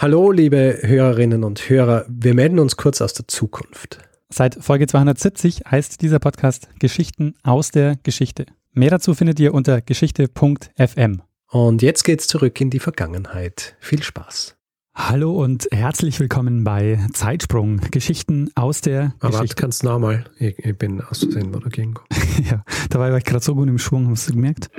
[0.00, 2.04] Hallo, liebe Hörerinnen und Hörer.
[2.08, 3.98] Wir melden uns kurz aus der Zukunft.
[4.28, 8.46] Seit Folge 270 heißt dieser Podcast Geschichten aus der Geschichte.
[8.72, 11.22] Mehr dazu findet ihr unter geschichte.fm.
[11.50, 13.74] Und jetzt geht's zurück in die Vergangenheit.
[13.80, 14.54] Viel Spaß.
[14.94, 19.38] Hallo und herzlich willkommen bei Zeitsprung, Geschichten aus der Aber Geschichte.
[19.38, 20.26] warte, kannst nochmal.
[20.38, 21.94] Ich, ich bin aus Versehen oder gegen.
[22.48, 24.70] ja, dabei war ich gerade so gut im Schwung, hast du gemerkt?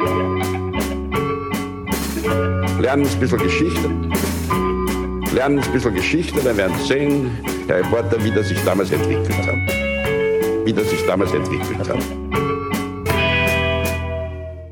[2.79, 3.89] lernen ein bisschen Geschichte.
[5.33, 7.29] Lernen ein bisschen Geschichte, dann werden Sie sehen,
[7.67, 10.65] Herr Reporter, wie das sich damals entwickelt hat.
[10.65, 12.03] Wie das sich damals entwickelt hat.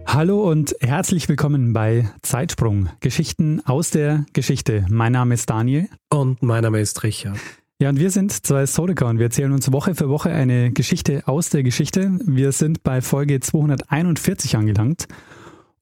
[0.08, 4.88] Hallo und herzlich willkommen bei Zeitsprung, Geschichten aus der Geschichte.
[4.90, 5.90] Mein Name ist Daniel.
[6.09, 7.38] Und mein Name ist Richard.
[7.80, 11.22] Ja, und wir sind zwei Historiker und wir erzählen uns Woche für Woche eine Geschichte
[11.28, 12.17] aus der Geschichte.
[12.26, 15.08] Wir sind bei Folge 241 angelangt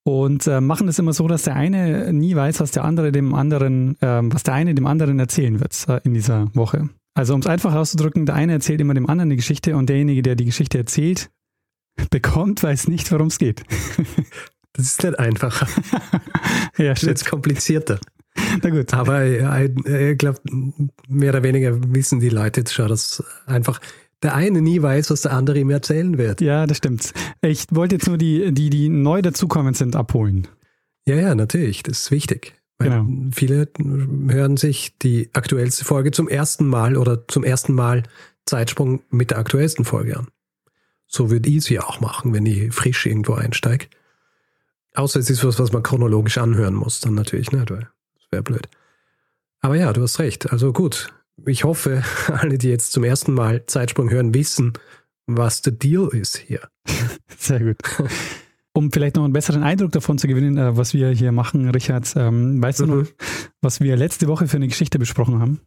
[0.07, 3.33] und äh, machen es immer so, dass der eine nie weiß, was der andere dem
[3.33, 6.89] anderen, äh, was der eine dem anderen erzählen wird äh, in dieser Woche.
[7.15, 10.21] Also um es einfach auszudrücken, der eine erzählt immer dem anderen die Geschichte und derjenige,
[10.21, 11.31] der die Geschichte erzählt,
[12.11, 13.63] bekommt, weiß nicht, worum es geht.
[14.77, 15.67] Das ist nicht einfacher.
[16.77, 17.97] ja, Das ist jetzt komplizierter.
[18.61, 18.93] Na gut.
[18.93, 20.41] Aber äh, ich glaube,
[21.07, 23.79] mehr oder weniger wissen die Leute jetzt schon, dass einfach
[24.23, 26.41] der eine nie weiß, was der andere ihm erzählen wird.
[26.41, 27.13] Ja, das stimmt.
[27.41, 30.47] Ich wollte jetzt nur die, die, die neu dazukommen sind, abholen.
[31.07, 31.83] Ja, ja, natürlich.
[31.83, 32.53] Das ist wichtig.
[32.77, 33.31] Weil Genau.
[33.31, 33.69] Viele
[34.27, 38.03] hören sich die aktuellste Folge zum ersten Mal oder zum ersten Mal
[38.45, 40.27] Zeitsprung mit der aktuellsten Folge an.
[41.07, 43.87] So würde ich sie auch machen, wenn ich frisch irgendwo einsteige.
[44.95, 48.43] Außer es ist was, was man chronologisch anhören muss, dann natürlich nicht, weil das wäre
[48.43, 48.67] blöd.
[49.61, 50.51] Aber ja, du hast recht.
[50.51, 51.13] Also gut.
[51.45, 54.73] Ich hoffe, alle, die jetzt zum ersten Mal Zeitsprung hören, wissen,
[55.27, 56.61] was der Deal ist hier.
[57.37, 57.77] Sehr gut.
[58.73, 62.13] Um vielleicht noch einen besseren Eindruck davon zu gewinnen, äh, was wir hier machen, Richard,
[62.15, 62.99] ähm, weißt du Mhm.
[62.99, 63.07] noch,
[63.61, 65.61] was wir letzte Woche für eine Geschichte besprochen haben?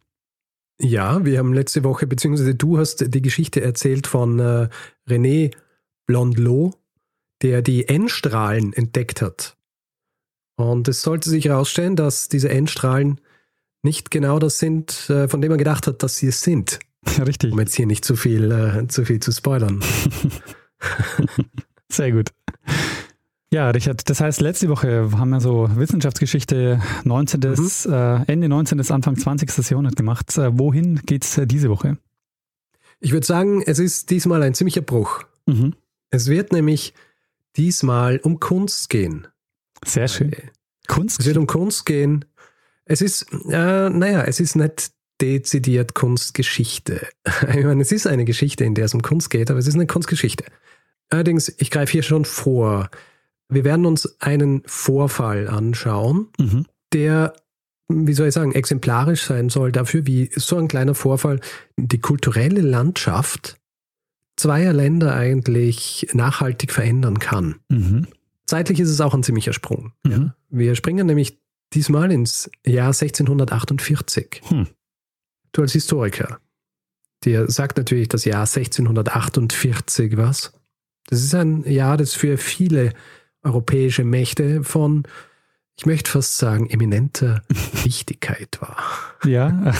[0.81, 4.69] Ja, wir haben letzte Woche, beziehungsweise du hast die Geschichte erzählt von äh,
[5.09, 5.53] René
[6.07, 6.77] Blondelot,
[7.41, 9.57] der die N-Strahlen entdeckt hat.
[10.55, 13.19] Und es sollte sich herausstellen, dass diese N-Strahlen
[13.83, 16.79] nicht genau das sind, äh, von dem man gedacht hat, dass sie es sind.
[17.17, 17.53] Ja, richtig.
[17.53, 19.83] Um jetzt hier nicht zu viel, äh, zu viel zu spoilern.
[21.91, 22.29] Sehr gut.
[23.51, 27.39] Ja, Richard, das heißt, letzte Woche haben wir so Wissenschaftsgeschichte 19.
[27.39, 27.91] Mhm.
[27.91, 28.91] Äh, Ende 19.
[28.91, 29.69] Anfang 20.
[29.69, 30.37] Jahrhundert gemacht.
[30.37, 31.97] Äh, wohin geht's äh, diese Woche?
[32.99, 35.23] Ich würde sagen, es ist diesmal ein ziemlicher Bruch.
[35.47, 35.73] Mhm.
[36.11, 36.93] Es wird nämlich
[37.55, 39.27] diesmal um Kunst gehen.
[39.83, 40.31] Sehr schön.
[40.87, 41.19] Kunst?
[41.19, 42.25] Es wird um Kunst gehen.
[42.89, 44.91] Es ist, äh, naja, es ist nicht
[45.21, 47.07] dezidiert Kunstgeschichte.
[47.55, 49.75] Ich meine, es ist eine Geschichte, in der es um Kunst geht, aber es ist
[49.75, 50.45] eine Kunstgeschichte.
[51.09, 52.89] Allerdings, ich greife hier schon vor.
[53.47, 56.65] Wir werden uns einen Vorfall anschauen, Mhm.
[56.93, 57.33] der,
[57.87, 61.39] wie soll ich sagen, exemplarisch sein soll dafür, wie so ein kleiner Vorfall
[61.77, 63.57] die kulturelle Landschaft
[64.37, 67.55] zweier Länder eigentlich nachhaltig verändern kann.
[67.69, 68.07] Mhm.
[68.47, 69.93] Zeitlich ist es auch ein ziemlicher Sprung.
[70.03, 70.11] Mhm.
[70.11, 70.35] Ja.
[70.49, 71.39] Wir springen nämlich
[71.73, 74.41] diesmal ins Jahr 1648.
[74.47, 74.67] Hm.
[75.51, 76.39] Du als Historiker,
[77.23, 80.53] dir sagt natürlich das Jahr 1648 was.
[81.07, 82.93] Das ist ein Jahr, das für viele
[83.43, 85.03] europäische Mächte von,
[85.77, 87.43] ich möchte fast sagen, eminenter
[87.83, 88.77] Wichtigkeit war.
[89.25, 89.73] Ja,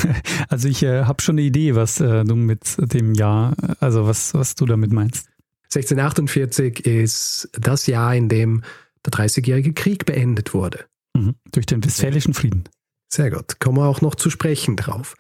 [0.50, 4.34] also ich äh, habe schon eine Idee, was äh, du mit dem Jahr, also was,
[4.34, 5.28] was du damit meinst.
[5.66, 8.64] 1648 ist das Jahr, in dem
[9.06, 10.86] der Dreißigjährige Krieg beendet wurde.
[11.16, 11.36] Mhm.
[11.52, 12.64] Durch den Westfälischen Frieden.
[13.12, 13.59] Sehr gut.
[13.59, 15.16] Kommen wir auch noch zu sprechen drauf.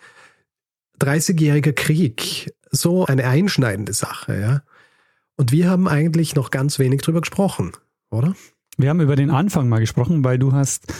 [0.99, 4.61] 30-jähriger Krieg, so eine einschneidende Sache, ja.
[5.37, 7.71] Und wir haben eigentlich noch ganz wenig drüber gesprochen,
[8.11, 8.35] oder?
[8.77, 10.93] Wir haben über den Anfang mal gesprochen, weil du hast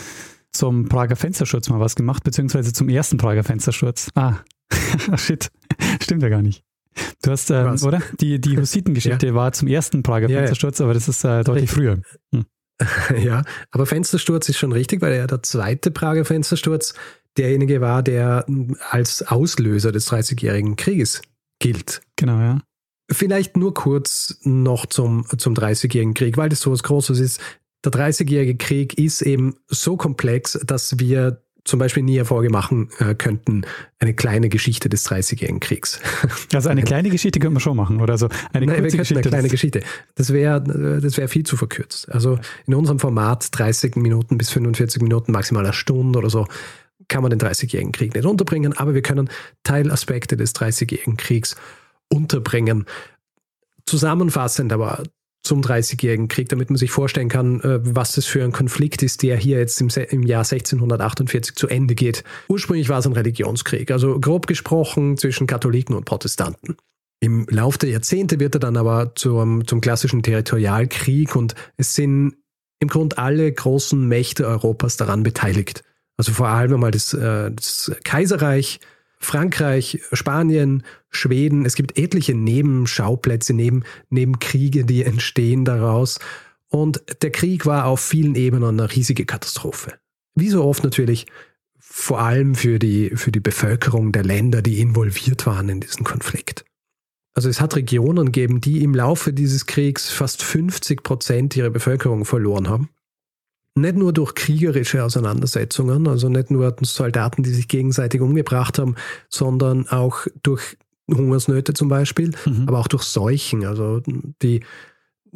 [0.51, 4.09] zum Prager Fenstersturz mal was gemacht, beziehungsweise zum ersten Prager Fenstersturz.
[4.16, 4.38] Ah,
[5.16, 5.51] shit,
[6.01, 6.63] stimmt ja gar nicht.
[7.22, 8.01] Du hast, ähm, oder?
[8.19, 10.38] Die, die Hussitengeschichte war zum ersten Prager Ja, ja.
[10.39, 12.01] Fenstersturz, aber das ist äh, deutlich früher.
[13.17, 16.94] ja, aber Fenstersturz ist schon richtig, weil ja der zweite Prager Fenstersturz
[17.38, 21.22] derjenige war, der mm, als Auslöser des 30-jährigen Krieges
[21.59, 22.02] gilt.
[22.16, 22.61] Genau, ja.
[23.11, 27.41] Vielleicht nur kurz noch zum, zum 30-jährigen Krieg, weil das so was Großes ist.
[27.84, 33.64] Der 30-jährige Krieg ist eben so komplex, dass wir zum Beispiel nie hervorgemachen äh, könnten,
[34.00, 36.00] eine kleine Geschichte des 30-jährigen Kriegs.
[36.53, 38.28] Also eine kleine Geschichte können wir schon machen, oder so.
[38.53, 39.16] Eine Nein, wir Geschichte.
[39.16, 39.82] eine kleine Geschichte.
[40.16, 42.09] Das wäre äh, das wär viel zu verkürzt.
[42.11, 46.47] Also in unserem Format 30 Minuten bis 45 Minuten, maximal eine Stunde oder so,
[47.08, 49.29] kann man den 30-jährigen Krieg nicht unterbringen, aber wir können
[49.64, 51.55] Teilaspekte des 30-jährigen Kriegs
[52.09, 52.85] unterbringen.
[53.85, 55.03] Zusammenfassend aber
[55.44, 59.24] zum Dreißigjährigen Krieg, damit man sich vorstellen kann, äh, was das für ein Konflikt ist,
[59.24, 62.24] der hier jetzt im, im Jahr 1648 zu Ende geht.
[62.50, 66.76] Ursprünglich war es ein Religionskrieg, also grob gesprochen zwischen Katholiken und Protestanten.
[67.22, 72.36] Im Lauf der Jahrzehnte wird er dann aber zum, zum klassischen Territorialkrieg und es sind
[72.80, 75.84] im Grunde alle großen Mächte Europas daran beteiligt.
[76.18, 78.80] Also vor allem einmal das, äh, das Kaiserreich,
[79.19, 81.66] Frankreich, Spanien, Schweden.
[81.66, 86.19] Es gibt etliche Nebenschauplätze, neben, Nebenkriege, die entstehen daraus.
[86.69, 89.95] Und der Krieg war auf vielen Ebenen eine riesige Katastrophe.
[90.35, 91.25] Wie so oft natürlich
[91.79, 96.63] vor allem für die, für die Bevölkerung der Länder, die involviert waren in diesen Konflikt.
[97.33, 102.25] Also es hat Regionen gegeben, die im Laufe dieses Kriegs fast 50 Prozent ihrer Bevölkerung
[102.25, 102.89] verloren haben.
[103.81, 108.96] Nicht nur durch kriegerische Auseinandersetzungen, also nicht nur Soldaten, die sich gegenseitig umgebracht haben,
[109.29, 110.78] sondern auch durch
[111.09, 112.66] Hungersnöte zum Beispiel, mhm.
[112.67, 114.02] aber auch durch Seuchen, also
[114.41, 114.61] die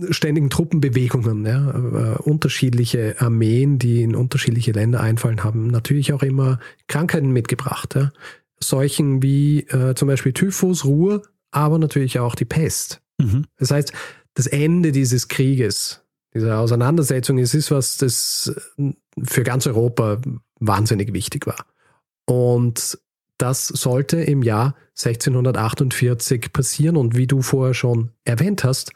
[0.10, 6.60] ständigen Truppenbewegungen, ja, äh, unterschiedliche Armeen, die in unterschiedliche Länder einfallen, haben natürlich auch immer
[6.88, 7.95] Krankheiten mitgebracht.
[7.95, 8.12] Ja.
[8.60, 13.01] Seuchen wie äh, zum Beispiel Typhus, Ruhr, aber natürlich auch die Pest.
[13.19, 13.45] Mhm.
[13.57, 13.94] Das heißt,
[14.34, 16.03] das Ende dieses Krieges
[16.33, 18.53] diese Auseinandersetzung es ist was, das
[19.21, 20.19] für ganz Europa
[20.59, 21.65] wahnsinnig wichtig war.
[22.25, 22.97] Und
[23.38, 26.97] das sollte im Jahr 1648 passieren.
[26.97, 28.94] Und wie du vorher schon erwähnt hast,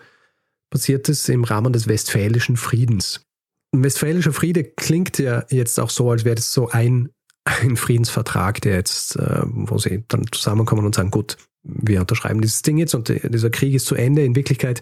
[0.69, 3.25] passiert es im Rahmen des Westfälischen Friedens.
[3.73, 7.09] Ein Westfälischer Friede klingt ja jetzt auch so, als wäre das so ein,
[7.43, 12.61] ein Friedensvertrag, der jetzt, äh, wo sie dann zusammenkommen und sagen, gut, wir unterschreiben dieses
[12.61, 14.23] Ding jetzt und dieser Krieg ist zu Ende.
[14.23, 14.81] In Wirklichkeit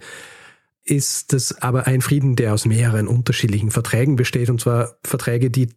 [0.85, 5.69] ist das aber ein Frieden, der aus mehreren unterschiedlichen Verträgen besteht, und zwar Verträge, die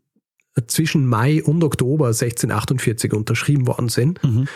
[0.66, 4.22] zwischen Mai und Oktober 1648 unterschrieben worden sind.
[4.22, 4.48] Mhm.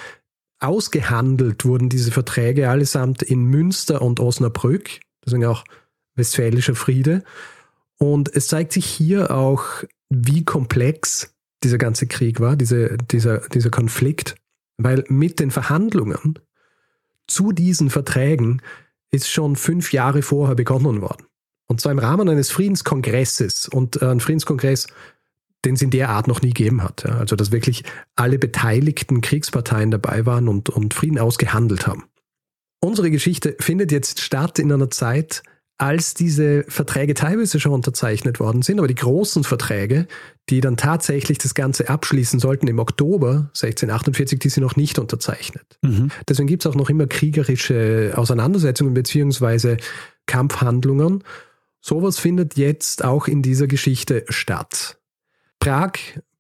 [0.59, 5.65] Ausgehandelt wurden diese Verträge allesamt in Münster und Osnabrück, deswegen auch
[6.15, 7.25] Westfälischer Friede.
[7.99, 9.65] Und es zeigt sich hier auch,
[10.11, 11.35] wie komplex
[11.65, 14.35] dieser ganze Krieg war, diese, dieser, dieser Konflikt,
[14.77, 16.39] weil mit den Verhandlungen
[17.27, 18.61] zu diesen Verträgen
[19.13, 21.27] ist schon fünf Jahre vorher begonnen worden.
[21.69, 23.69] Und zwar im Rahmen eines Friedenskongresses.
[23.69, 24.89] Und äh, ein Friedenskongress,
[25.65, 27.07] den es in der Art noch nie gegeben hat.
[27.07, 27.85] Also, dass wirklich
[28.17, 32.05] alle beteiligten Kriegsparteien dabei waren und, und Frieden ausgehandelt haben.
[32.81, 35.43] Unsere Geschichte findet jetzt statt in einer Zeit,
[35.83, 40.07] als diese Verträge teilweise schon unterzeichnet worden sind, aber die großen Verträge,
[40.49, 45.81] die dann tatsächlich das Ganze abschließen sollten im Oktober 1648, die sind noch nicht unterzeichnet.
[45.83, 46.13] Mhm.
[46.29, 49.77] Deswegen gibt es auch noch immer kriegerische Auseinandersetzungen beziehungsweise
[50.27, 51.25] Kampfhandlungen.
[51.81, 55.01] Sowas findet jetzt auch in dieser Geschichte statt.
[55.59, 55.95] Prag,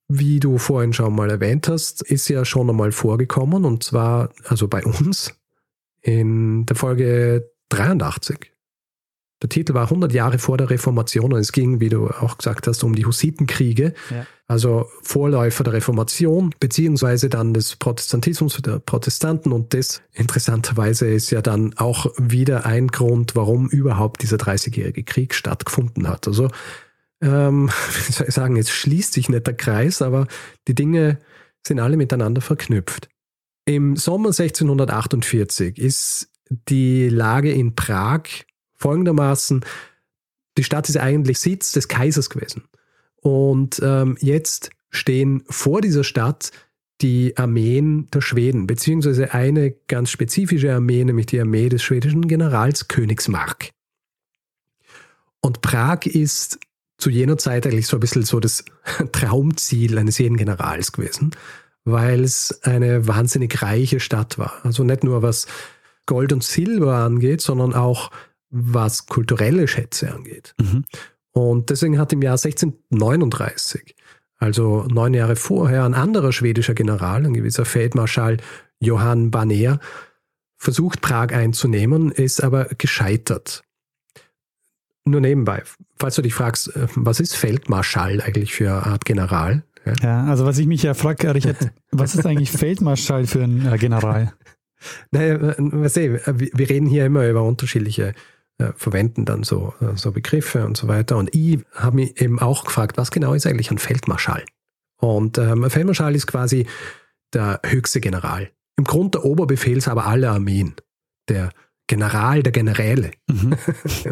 [0.06, 4.68] wie du vorhin schon mal erwähnt hast, ist ja schon einmal vorgekommen und zwar also
[4.68, 5.34] bei uns
[6.00, 8.51] in der Folge 83.
[9.42, 12.68] Der Titel war 100 Jahre vor der Reformation und es ging, wie du auch gesagt
[12.68, 14.26] hast, um die Hussitenkriege, ja.
[14.46, 21.42] also Vorläufer der Reformation, beziehungsweise dann des Protestantismus der Protestanten und das interessanterweise ist ja
[21.42, 26.28] dann auch wieder ein Grund, warum überhaupt dieser 30-jährige Krieg stattgefunden hat.
[26.28, 26.48] Also,
[27.20, 27.68] ähm,
[28.06, 30.28] wie soll ich sagen, es schließt sich nicht der Kreis, aber
[30.68, 31.18] die Dinge
[31.66, 33.08] sind alle miteinander verknüpft.
[33.64, 36.28] Im Sommer 1648 ist
[36.68, 38.22] die Lage in Prag
[38.82, 39.64] folgendermaßen,
[40.58, 42.64] die Stadt ist eigentlich Sitz des Kaisers gewesen.
[43.16, 46.50] Und ähm, jetzt stehen vor dieser Stadt
[47.00, 52.88] die Armeen der Schweden, beziehungsweise eine ganz spezifische Armee, nämlich die Armee des schwedischen Generals
[52.88, 53.70] Königsmark.
[55.40, 56.60] Und Prag ist
[56.98, 58.64] zu jener Zeit eigentlich so ein bisschen so das
[59.12, 61.32] Traumziel eines jeden Generals gewesen,
[61.84, 64.64] weil es eine wahnsinnig reiche Stadt war.
[64.64, 65.46] Also nicht nur was
[66.06, 68.10] Gold und Silber angeht, sondern auch
[68.52, 70.54] was kulturelle Schätze angeht.
[70.60, 70.84] Mhm.
[71.32, 73.96] Und deswegen hat im Jahr 1639,
[74.38, 78.36] also neun Jahre vorher, ein anderer schwedischer General, ein gewisser Feldmarschall
[78.78, 79.80] Johann Baner,
[80.58, 83.62] versucht, Prag einzunehmen, ist aber gescheitert.
[85.04, 85.62] Nur nebenbei,
[85.98, 89.64] falls du dich fragst, äh, was ist Feldmarschall eigentlich für eine Art General?
[89.84, 93.66] Ja, ja also was ich mich ja frage, Richard, was ist eigentlich Feldmarschall für ein
[93.66, 94.32] äh, General?
[95.10, 98.12] Naja, äh, wir reden hier immer über unterschiedliche äh,
[98.76, 101.16] verwenden dann so, äh, so Begriffe und so weiter.
[101.16, 104.44] Und ich habe mich eben auch gefragt, was genau ist eigentlich ein Feldmarschall?
[104.98, 106.66] Und ähm, ein Feldmarschall ist quasi
[107.32, 108.50] der höchste General.
[108.76, 110.74] Im Grunde der Oberbefehlshaber aller Armeen.
[111.28, 111.50] Der
[111.86, 113.10] General der Generäle.
[113.28, 113.56] Mhm.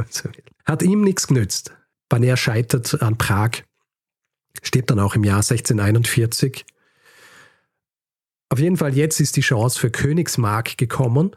[0.64, 1.72] Hat ihm nichts genützt.
[2.10, 3.62] er scheitert an Prag,
[4.62, 6.64] stirbt dann auch im Jahr 1641.
[8.48, 11.36] Auf jeden Fall, jetzt ist die Chance für Königsmark gekommen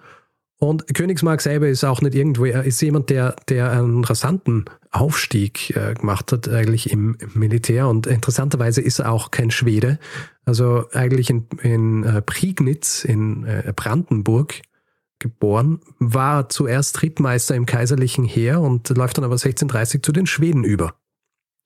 [0.63, 5.75] Und Königsmark selber ist auch nicht irgendwo, er ist jemand, der, der einen rasanten Aufstieg
[5.75, 7.89] äh, gemacht hat, eigentlich im Militär.
[7.89, 9.99] Und interessanterweise ist er auch kein Schwede.
[10.45, 14.61] Also eigentlich in, in äh, Prignitz in äh, Brandenburg
[15.19, 20.63] geboren, war zuerst Rittmeister im kaiserlichen Heer und läuft dann aber 1630 zu den Schweden
[20.63, 20.95] über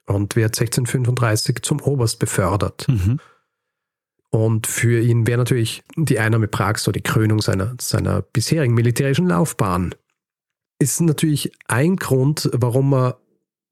[0.07, 2.87] und wird 1635 zum Oberst befördert.
[2.87, 3.19] Mhm.
[4.29, 9.27] Und für ihn wäre natürlich die Einnahme Prags so die Krönung seiner, seiner bisherigen militärischen
[9.27, 9.95] Laufbahn.
[10.79, 13.19] Ist natürlich ein Grund, warum er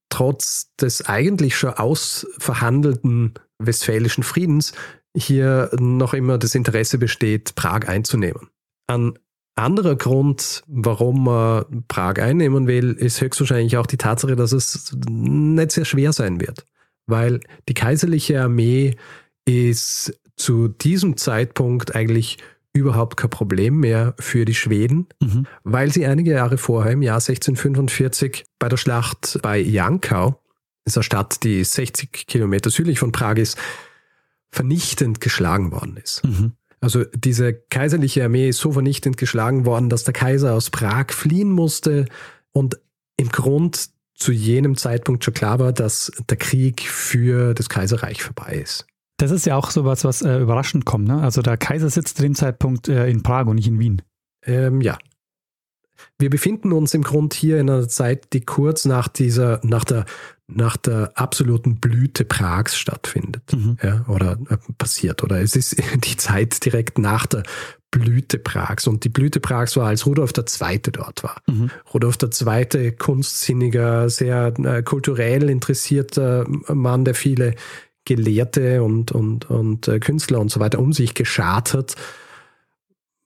[0.09, 4.73] trotz des eigentlich schon ausverhandelten westfälischen Friedens
[5.15, 8.49] hier noch immer das Interesse besteht, Prag einzunehmen.
[8.87, 9.17] Ein
[9.55, 15.71] anderer Grund, warum man Prag einnehmen will, ist höchstwahrscheinlich auch die Tatsache, dass es nicht
[15.71, 16.65] sehr schwer sein wird.
[17.07, 18.95] Weil die kaiserliche Armee
[19.45, 22.37] ist zu diesem Zeitpunkt eigentlich
[22.73, 25.45] überhaupt kein Problem mehr für die Schweden, mhm.
[25.63, 30.41] weil sie einige Jahre vorher, im Jahr 1645, bei der Schlacht bei Jankau,
[30.85, 33.57] eine Stadt, die 60 Kilometer südlich von Prag ist,
[34.51, 36.23] vernichtend geschlagen worden ist.
[36.23, 36.53] Mhm.
[36.81, 41.49] Also diese kaiserliche Armee ist so vernichtend geschlagen worden, dass der Kaiser aus Prag fliehen
[41.49, 42.05] musste
[42.51, 42.79] und
[43.17, 48.61] im Grund zu jenem Zeitpunkt schon klar war, dass der Krieg für das Kaiserreich vorbei
[48.63, 48.85] ist.
[49.17, 51.07] Das ist ja auch sowas, was äh, überraschend kommt.
[51.07, 51.21] Ne?
[51.21, 54.01] Also der Kaiser sitzt zu dem Zeitpunkt äh, in Prag und nicht in Wien.
[54.45, 54.97] Ähm, ja.
[56.17, 60.05] Wir befinden uns im Grund hier in einer Zeit, die kurz nach dieser, nach der,
[60.47, 63.53] nach der absoluten Blüte Prags stattfindet.
[63.53, 63.77] Mhm.
[63.81, 65.23] Ja, oder äh, passiert.
[65.23, 67.43] Oder es ist die Zeit direkt nach der
[67.91, 68.87] Blüte Prags.
[68.87, 70.79] Und die Blüte Prags war, als Rudolf II.
[70.91, 71.41] dort war.
[71.47, 71.69] Mhm.
[71.93, 77.55] Rudolf II., kunstsinniger, sehr äh, kulturell interessierter Mann, der viele
[78.05, 81.95] Gelehrte und, und, und äh, Künstler und so weiter um sich geschart hat.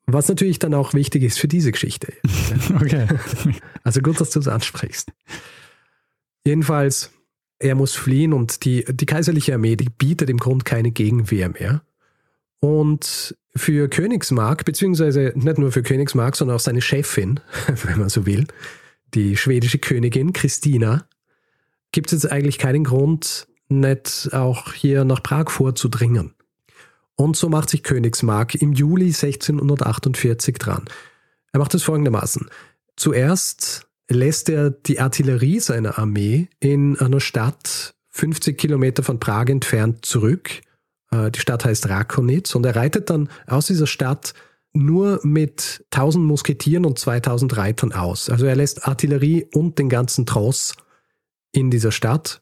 [0.06, 2.14] Was natürlich dann auch wichtig ist für diese Geschichte.
[2.76, 3.08] okay.
[3.84, 5.12] Also gut, dass du es ansprichst.
[6.46, 7.12] Jedenfalls,
[7.60, 11.84] er muss fliehen und die, die kaiserliche Armee, die bietet im Grunde keine Gegenwehr mehr.
[12.60, 17.40] Und für Königsmark, beziehungsweise nicht nur für Königsmark, sondern auch seine Chefin,
[17.84, 18.48] wenn man so will,
[19.14, 21.08] die schwedische Königin Christina,
[21.92, 26.34] gibt es jetzt eigentlich keinen Grund, nicht auch hier nach Prag vorzudringen.
[27.16, 30.86] Und so macht sich Königsmark im Juli 1648 dran.
[31.52, 32.50] Er macht es folgendermaßen.
[32.96, 40.06] Zuerst lässt er die Artillerie seiner Armee in einer Stadt 50 Kilometer von Prag entfernt
[40.06, 40.62] zurück.
[41.12, 44.34] Äh, die Stadt heißt Rakonitz und er reitet dann aus dieser Stadt
[44.74, 48.30] nur mit 1000 Musketieren und 2000 Reitern aus.
[48.30, 50.74] Also er lässt Artillerie und den ganzen Tross
[51.52, 52.42] in dieser Stadt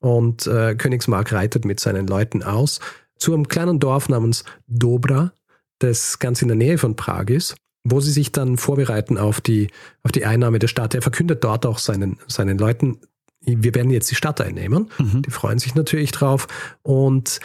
[0.00, 2.80] und äh, Königsmark reitet mit seinen Leuten aus
[3.18, 5.32] zu einem kleinen Dorf namens Dobra,
[5.78, 9.68] das ganz in der Nähe von Prag ist, wo sie sich dann vorbereiten auf die,
[10.02, 10.94] auf die Einnahme der Stadt.
[10.94, 12.98] Er verkündet dort auch seinen, seinen Leuten,
[13.40, 14.90] wir werden jetzt die Stadt einnehmen.
[14.98, 15.22] Mhm.
[15.22, 16.48] Die freuen sich natürlich drauf.
[16.82, 17.40] Und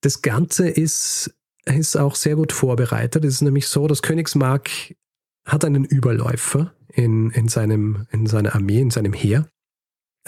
[0.00, 3.24] das Ganze ist, ist auch sehr gut vorbereitet.
[3.24, 4.70] Es ist nämlich so, dass Königsmark
[5.44, 9.48] hat einen Überläufer in, in, seinem, in seiner Armee, in seinem Heer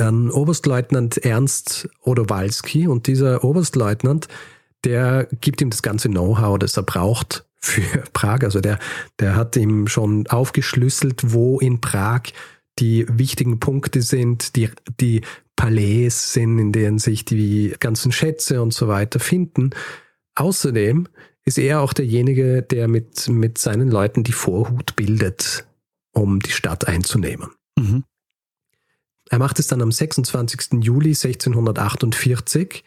[0.00, 4.28] an Oberstleutnant Ernst Odowalski und dieser Oberstleutnant,
[4.84, 8.42] der gibt ihm das ganze Know-how, das er braucht für Prag.
[8.42, 8.78] Also der,
[9.18, 12.22] der hat ihm schon aufgeschlüsselt, wo in Prag
[12.78, 15.22] die wichtigen Punkte sind, die, die
[15.56, 19.70] Palais sind, in denen sich die ganzen Schätze und so weiter finden.
[20.34, 21.08] Außerdem
[21.44, 25.66] ist er auch derjenige, der mit, mit seinen Leuten die Vorhut bildet,
[26.12, 27.50] um die Stadt einzunehmen.
[27.78, 28.04] Mhm.
[29.30, 30.82] Er macht es dann am 26.
[30.82, 32.84] Juli 1648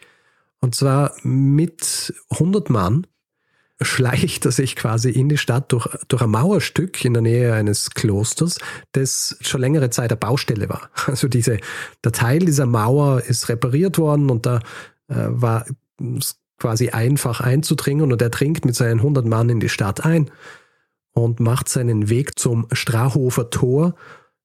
[0.60, 3.06] und zwar mit 100 Mann
[3.80, 7.90] schleicht er sich quasi in die Stadt durch, durch ein Mauerstück in der Nähe eines
[7.90, 8.58] Klosters,
[8.92, 10.90] das schon längere Zeit eine Baustelle war.
[11.06, 11.58] Also diese,
[12.04, 14.60] der Teil dieser Mauer ist repariert worden und da
[15.08, 15.66] äh, war
[16.58, 20.30] quasi einfach einzudringen und er dringt mit seinen 100 Mann in die Stadt ein
[21.12, 23.94] und macht seinen Weg zum Strahofer Tor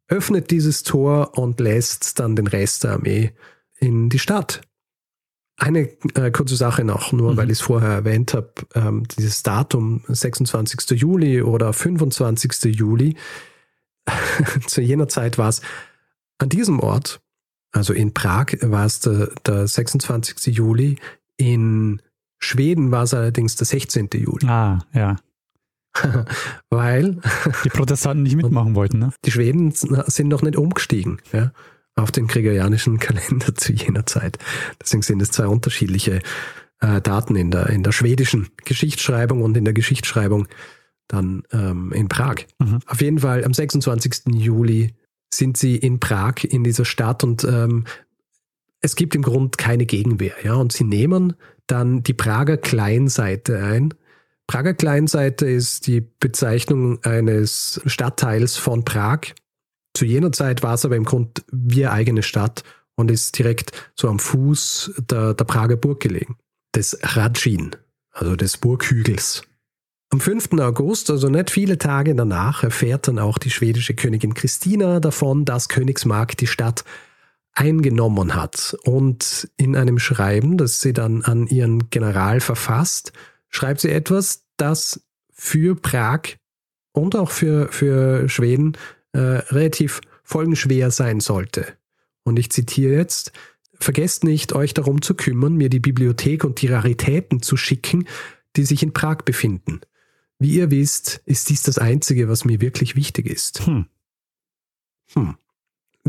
[0.10, 3.32] öffnet dieses Tor und lässt dann den Rest der Armee
[3.80, 4.62] in die Stadt.
[5.58, 7.38] Eine äh, kurze Sache noch, nur mhm.
[7.38, 11.00] weil ich es vorher erwähnt habe, ähm, dieses Datum 26.
[11.00, 12.76] Juli oder 25.
[12.76, 13.16] Juli,
[14.68, 15.62] zu jener Zeit war es
[16.40, 17.22] an diesem Ort,
[17.72, 20.56] also in Prag war es der, der 26.
[20.56, 20.98] Juli,
[21.38, 22.02] in
[22.40, 24.10] Schweden war es allerdings der 16.
[24.14, 24.48] Juli.
[24.48, 25.18] Ah, ja.
[26.70, 27.20] Weil
[27.64, 29.00] die Protestanten nicht mitmachen wollten.
[29.00, 29.14] Ne?
[29.26, 31.52] Die Schweden sind noch nicht umgestiegen ja,
[31.96, 34.38] auf den gregorianischen Kalender zu jener Zeit.
[34.82, 36.22] Deswegen sind es zwei unterschiedliche
[36.82, 40.48] äh, Daten in der, in der schwedischen Geschichtsschreibung und in der Geschichtsschreibung
[41.08, 42.46] dann ähm, in Prag.
[42.60, 42.80] Mhm.
[42.86, 44.34] Auf jeden Fall am 26.
[44.36, 44.94] Juli
[45.34, 47.86] sind sie in Prag, in dieser Stadt und ähm,
[48.82, 50.36] es gibt im Grunde keine Gegenwehr.
[50.44, 50.54] Ja?
[50.56, 51.34] Und sie nehmen
[51.68, 53.94] dann die Prager Kleinseite ein.
[54.50, 59.20] Prager Kleinseite ist die Bezeichnung eines Stadtteils von Prag.
[59.94, 62.64] Zu jener Zeit war es aber im Grunde wie eine eigene Stadt
[62.96, 66.36] und ist direkt so am Fuß der, der Prager Burg gelegen.
[66.74, 67.76] Des Radschin,
[68.12, 69.44] also des Burghügels.
[70.10, 70.54] Am 5.
[70.54, 75.70] August, also nicht viele Tage danach, erfährt dann auch die schwedische Königin Christina davon, dass
[75.70, 76.86] Königsmark die Stadt
[77.54, 78.76] eingenommen hat.
[78.84, 83.14] Und in einem Schreiben, das sie dann an ihren General verfasst,
[83.50, 85.02] schreibt sie etwas, das
[85.32, 86.22] für Prag
[86.92, 88.78] und auch für, für Schweden
[89.14, 91.66] äh, relativ folgenschwer sein sollte.
[92.24, 93.32] Und ich zitiere jetzt,
[93.82, 98.08] Vergesst nicht, euch darum zu kümmern, mir die Bibliothek und die Raritäten zu schicken,
[98.58, 99.80] die sich in Prag befinden.
[100.38, 103.66] Wie ihr wisst, ist dies das Einzige, was mir wirklich wichtig ist.
[103.66, 103.86] Hm.
[105.14, 105.38] Hm.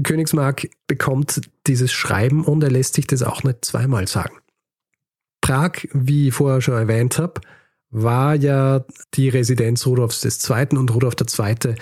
[0.02, 4.36] Königsmark bekommt dieses Schreiben und er lässt sich das auch nicht zweimal sagen.
[5.50, 7.40] Prag, wie ich vorher schon erwähnt habe,
[7.90, 10.78] war ja die Residenz Rudolfs II.
[10.78, 11.74] und Rudolf II.,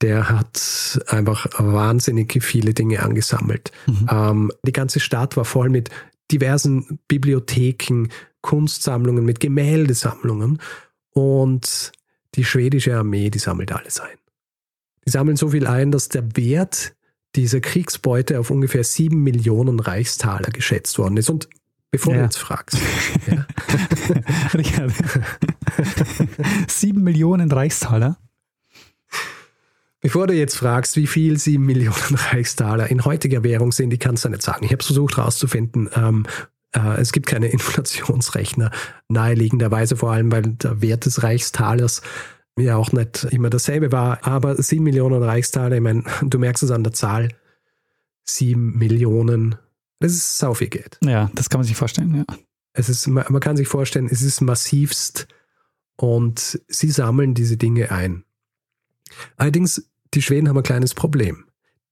[0.00, 3.72] der hat einfach wahnsinnig viele Dinge angesammelt.
[3.86, 4.08] Mhm.
[4.08, 5.90] Ähm, die ganze Stadt war voll mit
[6.30, 8.08] diversen Bibliotheken,
[8.42, 10.60] Kunstsammlungen, mit Gemäldesammlungen.
[11.10, 11.90] Und
[12.36, 14.18] die schwedische Armee, die sammelt alles ein.
[15.04, 16.94] Die sammeln so viel ein, dass der Wert
[17.34, 21.28] dieser Kriegsbeute auf ungefähr sieben Millionen Reichstaler geschätzt worden ist.
[21.28, 21.48] Und
[21.96, 22.18] bevor ja.
[22.18, 22.78] du jetzt fragst.
[23.26, 23.46] Ja.
[24.54, 24.92] Richard.
[26.68, 28.18] sieben Millionen Reichstaler?
[30.02, 34.14] Bevor du jetzt fragst, wie viel sieben Millionen Reichstaler in heutiger Währung sind, ich kann
[34.14, 34.64] es nicht sagen.
[34.64, 36.26] Ich habe versucht herauszufinden, ähm,
[36.72, 38.70] äh, es gibt keine Inflationsrechner,
[39.08, 42.02] naheliegenderweise vor allem, weil der Wert des Reichstalers
[42.58, 44.18] ja auch nicht immer dasselbe war.
[44.26, 47.30] Aber sieben Millionen Reichstaler, ich meine, du merkst es an der Zahl,
[48.22, 49.56] sieben Millionen,
[49.98, 50.98] das ist sau viel Geld.
[51.02, 52.36] Ja, das kann man sich vorstellen, ja.
[52.72, 55.28] Es ist, man kann sich vorstellen, es ist massivst
[55.96, 58.24] und sie sammeln diese Dinge ein.
[59.36, 61.46] Allerdings, die Schweden haben ein kleines Problem,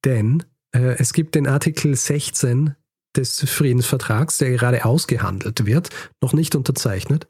[0.04, 2.74] denn äh, es gibt den Artikel 16
[3.16, 5.88] des Friedensvertrags, der gerade ausgehandelt wird,
[6.20, 7.28] noch nicht unterzeichnet.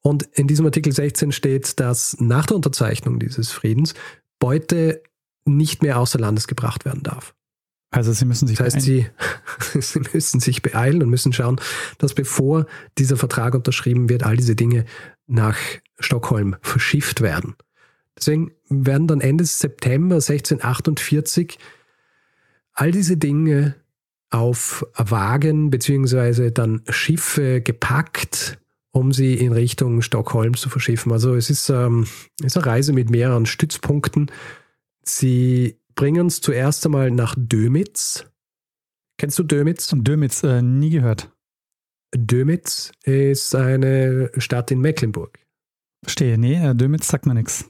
[0.00, 3.94] Und in diesem Artikel 16 steht, dass nach der Unterzeichnung dieses Friedens
[4.38, 5.02] Beute
[5.44, 7.34] nicht mehr außer Landes gebracht werden darf.
[7.90, 9.06] Also sie müssen sich das heißt, sie,
[9.80, 11.60] sie müssen sich beeilen und müssen schauen,
[11.98, 12.66] dass bevor
[12.98, 14.84] dieser Vertrag unterschrieben wird, all diese Dinge
[15.26, 15.56] nach
[15.98, 17.56] Stockholm verschifft werden.
[18.16, 21.58] Deswegen werden dann Ende September 1648
[22.72, 23.76] all diese Dinge
[24.30, 28.58] auf Wagen beziehungsweise dann Schiffe gepackt,
[28.90, 31.12] um sie in Richtung Stockholm zu verschiffen.
[31.12, 32.06] Also es ist, ähm,
[32.42, 34.30] ist eine Reise mit mehreren Stützpunkten.
[35.02, 38.24] Sie bringen uns zuerst einmal nach Dömitz.
[39.18, 39.92] Kennst du Dömitz?
[39.92, 41.32] Dömitz, äh, nie gehört.
[42.14, 45.40] Dömitz ist eine Stadt in Mecklenburg.
[46.04, 47.68] Verstehe, nee, äh, Dömitz sagt mir nichts.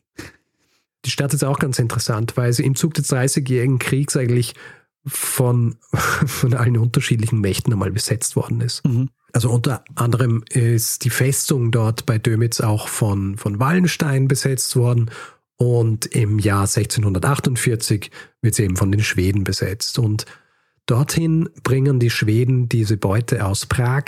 [1.07, 4.55] Die Stadt ist auch ganz interessant, weil sie im Zug des Dreißigjährigen Kriegs eigentlich
[5.07, 5.79] von,
[6.27, 8.87] von allen unterschiedlichen Mächten einmal besetzt worden ist.
[8.87, 9.09] Mhm.
[9.33, 15.11] Also unter anderem ist die Festung dort bei Dömitz auch von, von Wallenstein besetzt worden
[15.59, 19.99] und im Jahr 1648 wird sie eben von den Schweden besetzt.
[19.99, 20.25] Und
[20.87, 24.05] dorthin bringen die Schweden diese Beute aus Prag,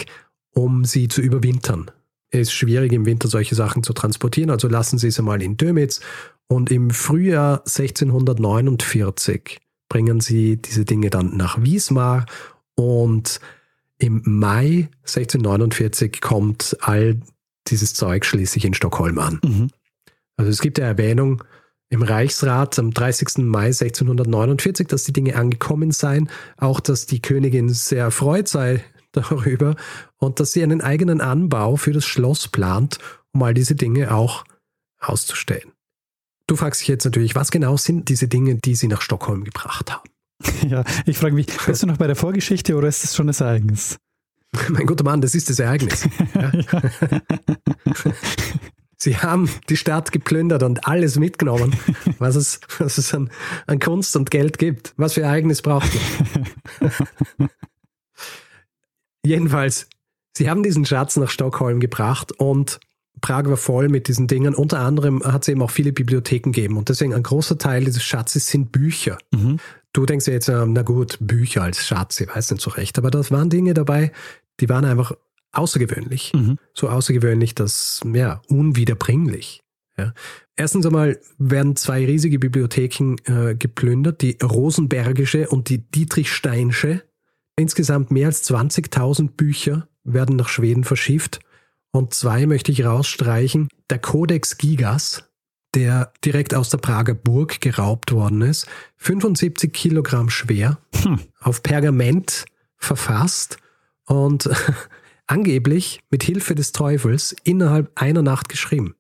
[0.55, 1.91] um sie zu überwintern.
[2.31, 5.57] Es ist schwierig im Winter solche Sachen zu transportieren, also lassen sie es einmal in
[5.57, 6.01] Dömitz
[6.47, 9.59] und im Frühjahr 1649
[9.89, 12.27] bringen sie diese Dinge dann nach Wismar
[12.77, 13.41] und
[13.99, 17.21] im Mai 1649 kommt all
[17.67, 19.41] dieses Zeug schließlich in Stockholm an.
[19.45, 19.71] Mhm.
[20.41, 21.45] Also es gibt ja Erwähnung
[21.91, 23.45] im Reichsrat am 30.
[23.45, 29.77] Mai 1649, dass die Dinge angekommen seien, auch dass die Königin sehr erfreut sei darüber
[30.17, 32.97] und dass sie einen eigenen Anbau für das Schloss plant,
[33.33, 34.47] um all diese Dinge auch
[34.99, 35.73] auszustellen.
[36.47, 39.93] Du fragst dich jetzt natürlich, was genau sind diese Dinge, die sie nach Stockholm gebracht
[39.93, 40.09] haben?
[40.71, 43.43] Ja, ich frage mich, bist du noch bei der Vorgeschichte oder ist das schon das
[43.43, 43.99] Ereignis?
[44.71, 46.09] Mein guter Mann, das ist das Ereignis.
[46.35, 46.51] Ja?
[49.03, 51.75] Sie haben die Stadt geplündert und alles mitgenommen,
[52.19, 53.31] was es, was es an,
[53.67, 54.93] an Kunst und Geld gibt.
[54.97, 55.91] Was für Ereignis braucht
[56.81, 57.49] man?
[59.25, 59.89] Jedenfalls,
[60.37, 62.79] sie haben diesen Schatz nach Stockholm gebracht und
[63.23, 64.55] Prag war voll mit diesen Dingen.
[64.55, 66.77] Unter anderem hat es eben auch viele Bibliotheken gegeben.
[66.77, 69.19] Und deswegen ein großer Teil dieses Schatzes sind Bücher.
[69.31, 69.59] Mhm.
[69.93, 72.97] Du denkst ja jetzt, ähm, na gut, Bücher als Schatz, ich weiß nicht so recht.
[72.99, 74.13] Aber das waren Dinge dabei,
[74.61, 75.13] die waren einfach
[75.53, 76.33] außergewöhnlich.
[76.35, 76.59] Mhm.
[76.75, 79.63] So außergewöhnlich, dass, ja, unwiederbringlich.
[79.97, 80.15] Ja.
[80.57, 87.03] Erstens einmal werden zwei riesige Bibliotheken äh, geplündert, die Rosenbergische und die Dietrichsteinsche.
[87.57, 91.41] Insgesamt mehr als 20.000 Bücher werden nach Schweden verschifft.
[91.93, 93.69] Und zwei möchte ich rausstreichen.
[93.91, 95.25] Der Codex Gigas,
[95.75, 98.67] der direkt aus der Prager Burg geraubt worden ist.
[98.99, 101.19] 75 Kilogramm schwer, hm.
[101.41, 102.45] auf Pergament
[102.77, 103.59] verfasst
[104.07, 104.49] und
[105.31, 108.95] angeblich mit Hilfe des Teufels innerhalb einer Nacht geschrieben.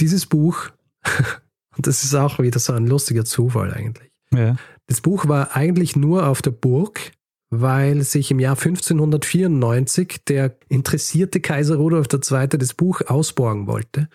[0.00, 0.70] Dieses Buch,
[1.76, 4.10] und das ist auch wieder so ein lustiger Zufall eigentlich.
[4.32, 4.56] Ja.
[4.86, 7.12] Das Buch war eigentlich nur auf der Burg,
[7.50, 12.48] weil sich im Jahr 1594 der interessierte Kaiser Rudolf II.
[12.48, 14.08] das Buch ausborgen wollte.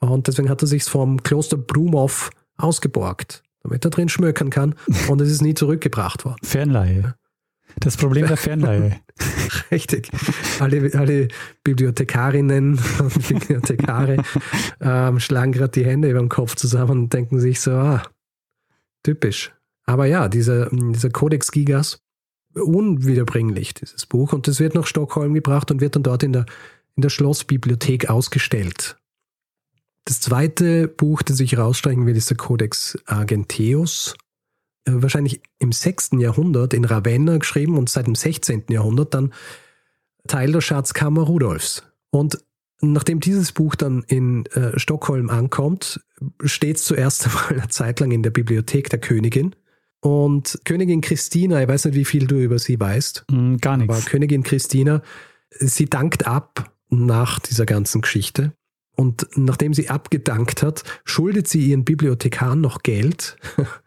[0.00, 4.74] Und deswegen hat er sich vom Kloster Brumow ausgeborgt, damit er drin schmökern kann.
[5.08, 6.38] Und es ist nie zurückgebracht worden.
[6.42, 7.14] Fernleihe.
[7.80, 9.00] Das Problem der Fernleihe.
[9.70, 10.10] Richtig.
[10.60, 11.28] Alle, alle
[11.62, 14.22] Bibliothekarinnen und Bibliothekare
[14.80, 18.02] ähm, schlagen gerade die Hände über den Kopf zusammen und denken sich so, ah,
[19.02, 19.52] typisch.
[19.84, 22.00] Aber ja, dieser, dieser Codex Gigas,
[22.54, 24.32] unwiederbringlich, dieses Buch.
[24.32, 26.46] Und das wird nach Stockholm gebracht und wird dann dort in der,
[26.96, 28.96] in der Schlossbibliothek ausgestellt.
[30.04, 34.16] Das zweite Buch, das ich rausstreichen will, ist der Codex Argenteus.
[34.86, 36.12] Äh, wahrscheinlich im 6.
[36.18, 38.64] Jahrhundert in Ravenna geschrieben und seit dem 16.
[38.70, 39.32] Jahrhundert dann
[40.26, 41.84] Teil der Schatzkammer Rudolfs.
[42.10, 42.38] Und
[42.80, 46.00] nachdem dieses Buch dann in äh, Stockholm ankommt,
[46.44, 49.54] steht es zuerst einmal eine Zeit lang in der Bibliothek der Königin.
[50.00, 53.24] Und Königin Christina, ich weiß nicht, wie viel du über sie weißt.
[53.30, 53.94] Mm, gar nichts.
[53.94, 55.02] Aber Königin Christina,
[55.50, 58.52] sie dankt ab nach dieser ganzen Geschichte.
[58.94, 63.36] Und nachdem sie abgedankt hat, schuldet sie ihren Bibliothekaren noch Geld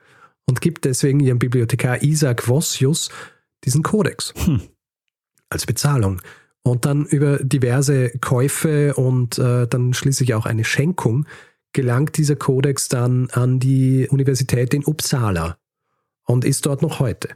[0.49, 3.09] und gibt deswegen ihrem Bibliothekar Isaac Vossius
[3.63, 4.61] diesen Kodex hm.
[5.49, 6.21] als Bezahlung.
[6.63, 11.25] Und dann über diverse Käufe und äh, dann schließlich auch eine Schenkung
[11.71, 15.57] gelangt dieser Kodex dann an die Universität in Uppsala
[16.25, 17.29] und ist dort noch heute.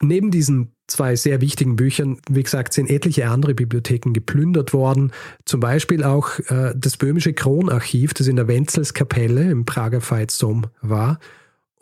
[0.00, 5.12] Neben diesen zwei sehr wichtigen Büchern, wie gesagt, sind etliche andere Bibliotheken geplündert worden.
[5.44, 11.18] Zum Beispiel auch äh, das böhmische Kronarchiv, das in der Wenzelskapelle im Prager Veitsdom war.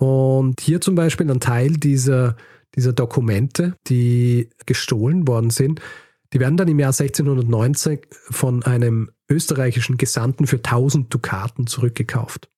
[0.01, 2.35] Und hier zum Beispiel ein Teil dieser,
[2.75, 5.83] dieser Dokumente, die gestohlen worden sind,
[6.33, 12.49] die werden dann im Jahr 1690 von einem österreichischen Gesandten für 1000 Dukaten zurückgekauft.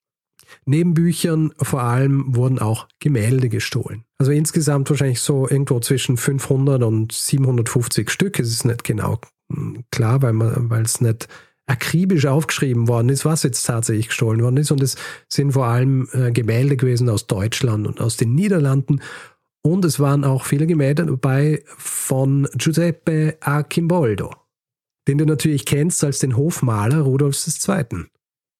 [0.66, 4.04] Neben Büchern vor allem wurden auch Gemälde gestohlen.
[4.18, 8.38] Also insgesamt wahrscheinlich so irgendwo zwischen 500 und 750 Stück.
[8.38, 9.18] Es ist nicht genau
[9.52, 11.26] hm, klar, weil es nicht
[11.66, 14.70] akribisch aufgeschrieben worden ist, was jetzt tatsächlich gestohlen worden ist.
[14.70, 14.96] Und es
[15.28, 19.00] sind vor allem äh, Gemälde gewesen aus Deutschland und aus den Niederlanden.
[19.62, 24.34] Und es waren auch viele Gemälde dabei von Giuseppe Archimboldo,
[25.06, 28.06] den du natürlich kennst als den Hofmaler Rudolfs II.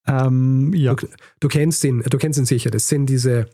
[0.07, 0.95] Ähm, ja.
[0.95, 1.09] Du,
[1.41, 2.71] du, kennst ihn, du kennst ihn sicher.
[2.71, 3.49] Das sind diese,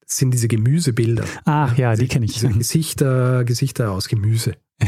[0.00, 1.24] das sind diese Gemüsebilder.
[1.44, 2.34] Ach ja, die kenne ich.
[2.34, 4.56] Diese Gesichter, Gesichter aus Gemüse.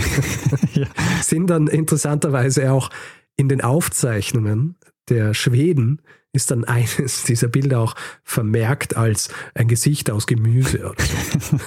[0.73, 0.87] ja.
[1.23, 2.91] Sind dann interessanterweise auch
[3.37, 4.77] in den Aufzeichnungen
[5.09, 6.01] der Schweden
[6.33, 11.59] ist dann eines dieser Bilder auch vermerkt als ein Gesicht aus Gemüse oder so.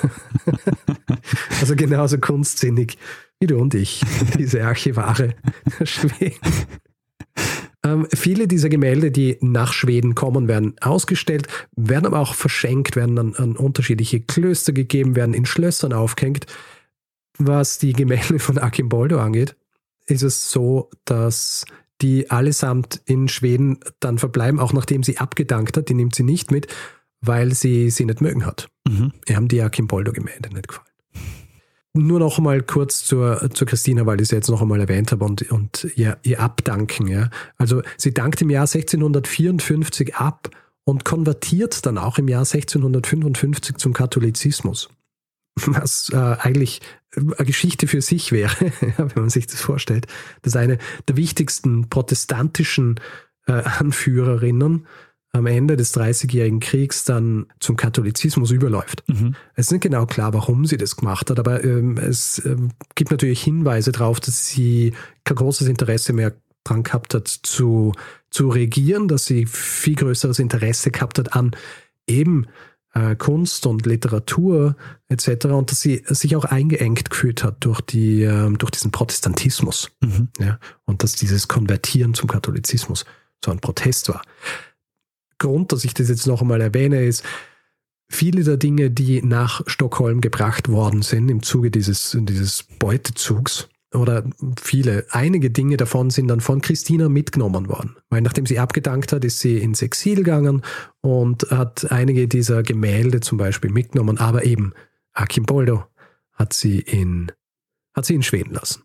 [1.59, 2.97] also genauso kunstsinnig
[3.39, 4.01] wie du und ich,
[4.37, 5.35] diese Archivare
[5.79, 6.39] der Schweden.
[7.83, 13.17] Ähm, viele dieser Gemälde, die nach Schweden kommen, werden ausgestellt, werden aber auch verschenkt, werden
[13.19, 16.47] an, an unterschiedliche Klöster gegeben, werden in Schlössern aufgehängt.
[17.37, 19.55] Was die Gemälde von Akimboldo angeht,
[20.07, 21.65] ist es so, dass
[22.01, 25.89] die allesamt in Schweden dann verbleiben, auch nachdem sie abgedankt hat.
[25.89, 26.67] Die nimmt sie nicht mit,
[27.21, 28.69] weil sie sie nicht mögen hat.
[28.87, 29.13] Mhm.
[29.27, 30.87] Ihr haben die Akimboldo-Gemälde nicht gefallen.
[31.93, 35.25] Nur noch mal kurz zur, zur Christina, weil ich sie jetzt noch einmal erwähnt habe
[35.25, 37.07] und, und ihr, ihr Abdanken.
[37.07, 37.31] Ja.
[37.57, 40.51] Also sie dankt im Jahr 1654 ab
[40.83, 44.89] und konvertiert dann auch im Jahr 1655 zum Katholizismus.
[45.65, 46.81] Was äh, eigentlich
[47.15, 48.53] eine Geschichte für sich wäre,
[48.97, 50.07] wenn man sich das vorstellt.
[50.41, 52.99] Das ist eine der wichtigsten protestantischen
[53.47, 54.85] äh, Anführerinnen
[55.31, 59.03] am Ende des Dreißigjährigen Kriegs dann zum Katholizismus überläuft.
[59.07, 59.35] Mhm.
[59.55, 63.11] Es ist nicht genau klar, warum sie das gemacht hat, aber ähm, es ähm, gibt
[63.11, 64.93] natürlich Hinweise darauf, dass sie
[65.25, 67.93] kein großes Interesse mehr daran gehabt hat, zu,
[68.29, 71.51] zu regieren, dass sie viel größeres Interesse gehabt hat an
[72.07, 72.47] eben
[72.97, 74.75] äh, Kunst und Literatur
[75.09, 75.45] etc.
[75.47, 79.91] und dass sie sich auch eingeengt gefühlt hat durch, die, äh, durch diesen Protestantismus.
[80.01, 80.29] Mhm.
[80.39, 83.05] Ja, und dass dieses Konvertieren zum Katholizismus
[83.43, 84.21] so ein Protest war.
[85.37, 87.23] Grund, dass ich das jetzt noch einmal erwähne, ist,
[88.09, 94.23] viele der Dinge, die nach Stockholm gebracht worden sind im Zuge dieses, dieses Beutezugs, oder
[94.61, 97.95] viele, einige Dinge davon sind dann von Christina mitgenommen worden.
[98.09, 100.61] Weil nachdem sie abgedankt hat, ist sie ins Exil gegangen
[101.01, 104.73] und hat einige dieser Gemälde zum Beispiel mitgenommen, aber eben
[105.13, 105.85] Archimboldo
[106.33, 107.31] hat sie in,
[107.93, 108.83] hat sie in Schweden lassen.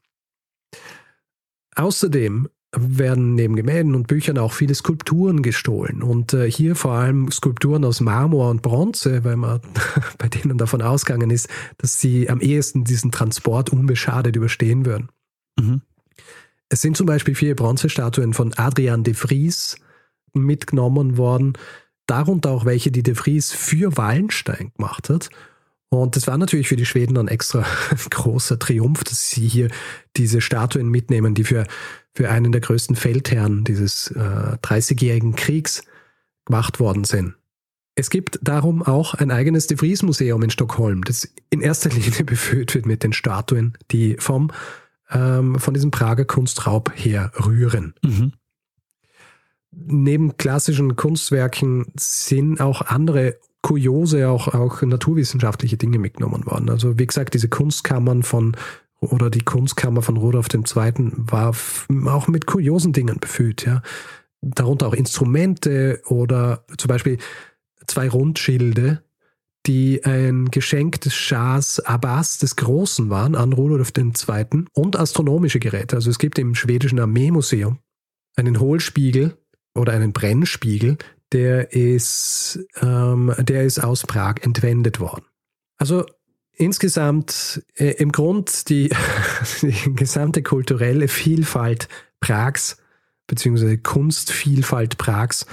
[1.75, 6.03] Außerdem werden neben Gemälden und Büchern auch viele Skulpturen gestohlen.
[6.03, 9.61] Und äh, hier vor allem Skulpturen aus Marmor und Bronze, weil man
[10.19, 15.11] bei denen davon ausgegangen ist, dass sie am ehesten diesen Transport unbeschadet überstehen würden.
[15.61, 15.83] Mhm.
[16.71, 19.77] Es sind zum Beispiel vier Bronzestatuen von Adrian de Vries
[20.33, 21.53] mitgenommen worden,
[22.07, 25.29] darunter auch welche, die de Vries für Wallenstein gemacht hat.
[25.91, 27.67] Und das war natürlich für die Schweden ein extra
[28.11, 29.69] großer Triumph, dass sie hier
[30.17, 31.67] diese Statuen mitnehmen, die für,
[32.15, 35.83] für einen der größten Feldherren dieses äh, 30-jährigen Kriegs
[36.45, 37.35] gemacht worden sind.
[37.95, 42.25] Es gibt darum auch ein eigenes De Vries Museum in Stockholm, das in erster Linie
[42.25, 44.51] befüllt wird mit den Statuen, die vom,
[45.11, 47.95] ähm, von diesem Prager Kunstraub her rühren.
[48.03, 48.33] Mhm.
[49.71, 56.69] Neben klassischen Kunstwerken sind auch andere kuriose, auch, auch naturwissenschaftliche Dinge mitgenommen worden.
[56.69, 58.57] Also wie gesagt, diese Kunstkammern von
[59.03, 60.63] oder die Kunstkammer von Rudolf II.
[61.17, 61.55] war
[62.07, 63.83] auch mit kuriosen Dingen befüllt, ja.
[64.41, 67.19] Darunter auch Instrumente oder zum Beispiel
[67.87, 69.05] zwei Rundschilde,
[69.67, 74.65] die ein Geschenk des Schahs Abbas des Großen waren an Rudolf II.
[74.73, 75.97] und astronomische Geräte.
[75.97, 77.79] Also es gibt im schwedischen Armeemuseum
[78.37, 79.37] einen Hohlspiegel
[79.75, 80.99] oder einen Brennspiegel,
[81.33, 85.25] der ist, ähm, der ist aus Prag entwendet worden.
[85.79, 86.05] Also
[86.63, 88.91] insgesamt äh, im Grund die,
[89.63, 91.89] die gesamte kulturelle Vielfalt
[92.21, 92.77] Prags
[93.27, 95.47] beziehungsweise Kunstvielfalt Prags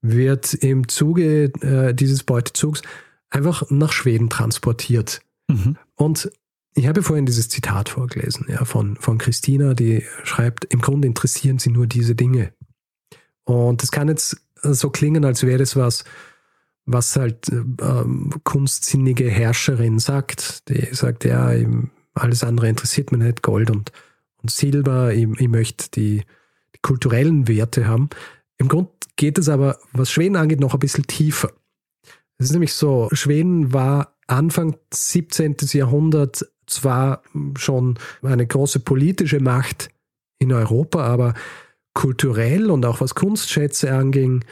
[0.00, 2.82] wird im Zuge äh, dieses Beutezugs
[3.28, 5.20] einfach nach Schweden transportiert.
[5.48, 5.76] Mhm.
[5.94, 6.30] Und
[6.74, 11.58] ich habe vorhin dieses Zitat vorgelesen ja, von, von Christina, die schreibt, im Grunde interessieren
[11.58, 12.52] sie nur diese Dinge.
[13.44, 16.04] Und das kann jetzt so klingen, als wäre das was,
[16.92, 20.68] was halt ähm, kunstsinnige Herrscherin sagt.
[20.68, 21.52] Die sagt, ja,
[22.14, 23.92] alles andere interessiert mich nicht, Gold und,
[24.42, 26.22] und Silber, ich, ich möchte die,
[26.74, 28.10] die kulturellen Werte haben.
[28.58, 31.50] Im Grunde geht es aber, was Schweden angeht, noch ein bisschen tiefer.
[32.38, 35.56] Es ist nämlich so, Schweden war Anfang 17.
[35.72, 37.22] Jahrhundert zwar
[37.56, 39.90] schon eine große politische Macht
[40.38, 41.34] in Europa, aber
[41.94, 44.44] kulturell und auch was Kunstschätze anging,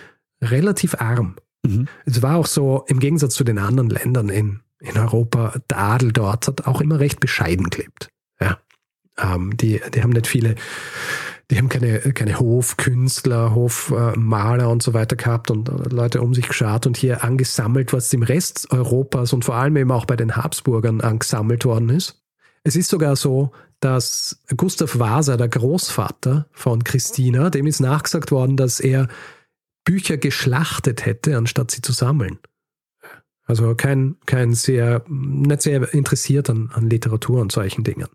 [0.42, 1.36] relativ arm.
[1.68, 1.88] Mhm.
[2.04, 6.12] Es war auch so, im Gegensatz zu den anderen Ländern in, in Europa, der Adel
[6.12, 8.08] dort hat auch immer recht bescheiden gelebt.
[8.40, 8.58] Ja.
[9.18, 10.54] Ähm, die, die haben nicht viele,
[11.50, 16.86] die haben keine, keine Hofkünstler, Hofmaler und so weiter gehabt und Leute um sich geschart
[16.86, 21.00] und hier angesammelt, was im Rest Europas und vor allem eben auch bei den Habsburgern
[21.00, 22.22] angesammelt worden ist.
[22.64, 28.56] Es ist sogar so, dass Gustav Vasa, der Großvater von Christina, dem ist nachgesagt worden,
[28.56, 29.08] dass er
[29.88, 32.38] Bücher geschlachtet hätte, anstatt sie zu sammeln.
[33.44, 38.08] Also kein, kein sehr, nicht sehr interessiert an, an Literatur und solchen Dingen.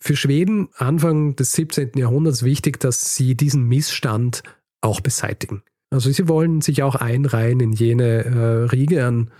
[0.00, 1.92] Für Schweden Anfang des 17.
[1.94, 4.42] Jahrhunderts wichtig, dass sie diesen Missstand
[4.80, 5.62] auch beseitigen.
[5.88, 9.30] Also sie wollen sich auch einreihen in jene äh, Riege an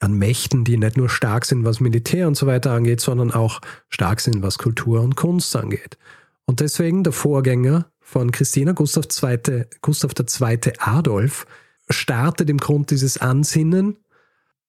[0.00, 3.60] an Mächten, die nicht nur stark sind, was Militär und so weiter angeht, sondern auch
[3.90, 5.98] stark sind, was Kultur und Kunst angeht.
[6.50, 10.72] Und deswegen der Vorgänger von Christina Gustav II., Gustav II.
[10.80, 11.46] Adolf
[11.88, 13.98] startet im Grund dieses Ansinnen.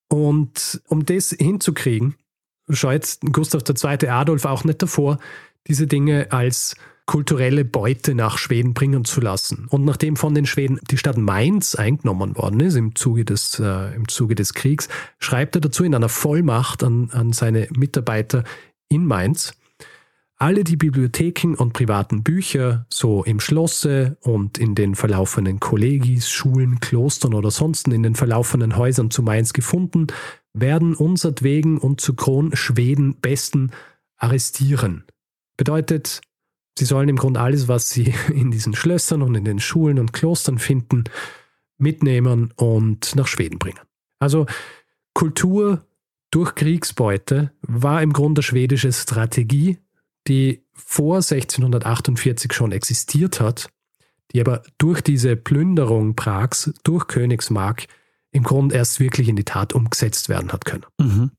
[0.08, 2.14] Und um das hinzukriegen,
[2.70, 4.10] scheut Gustav II.
[4.10, 5.18] Adolf auch nicht davor,
[5.66, 6.76] diese Dinge als
[7.08, 9.66] kulturelle Beute nach Schweden bringen zu lassen.
[9.68, 13.96] Und nachdem von den Schweden die Stadt Mainz eingenommen worden ist im Zuge des, äh,
[13.96, 18.44] im Zuge des Kriegs, schreibt er dazu in einer Vollmacht an, an seine Mitarbeiter
[18.88, 19.56] in Mainz,
[20.42, 26.80] alle die Bibliotheken und privaten Bücher, so im Schlosse und in den verlaufenden Kollegis, Schulen,
[26.80, 30.08] Klostern oder sonst in den verlaufenden Häusern zu Mainz gefunden,
[30.54, 33.70] werden unsertwegen und zu Kron Schweden besten
[34.18, 35.04] arrestieren.
[35.58, 36.22] Bedeutet,
[36.80, 40.14] Sie sollen im Grunde alles, was sie in diesen Schlössern und in den Schulen und
[40.14, 41.04] Klostern finden,
[41.78, 43.82] mitnehmen und nach Schweden bringen.
[44.18, 44.48] Also
[45.14, 45.86] Kultur
[46.32, 49.78] durch Kriegsbeute war im Grunde schwedische Strategie,
[50.28, 53.70] die vor 1648 schon existiert hat,
[54.32, 57.88] die aber durch diese Plünderung Prags durch Königsmark
[58.32, 60.86] im Grunde erst wirklich in die Tat umgesetzt werden hat können.
[61.00, 61.32] Mhm.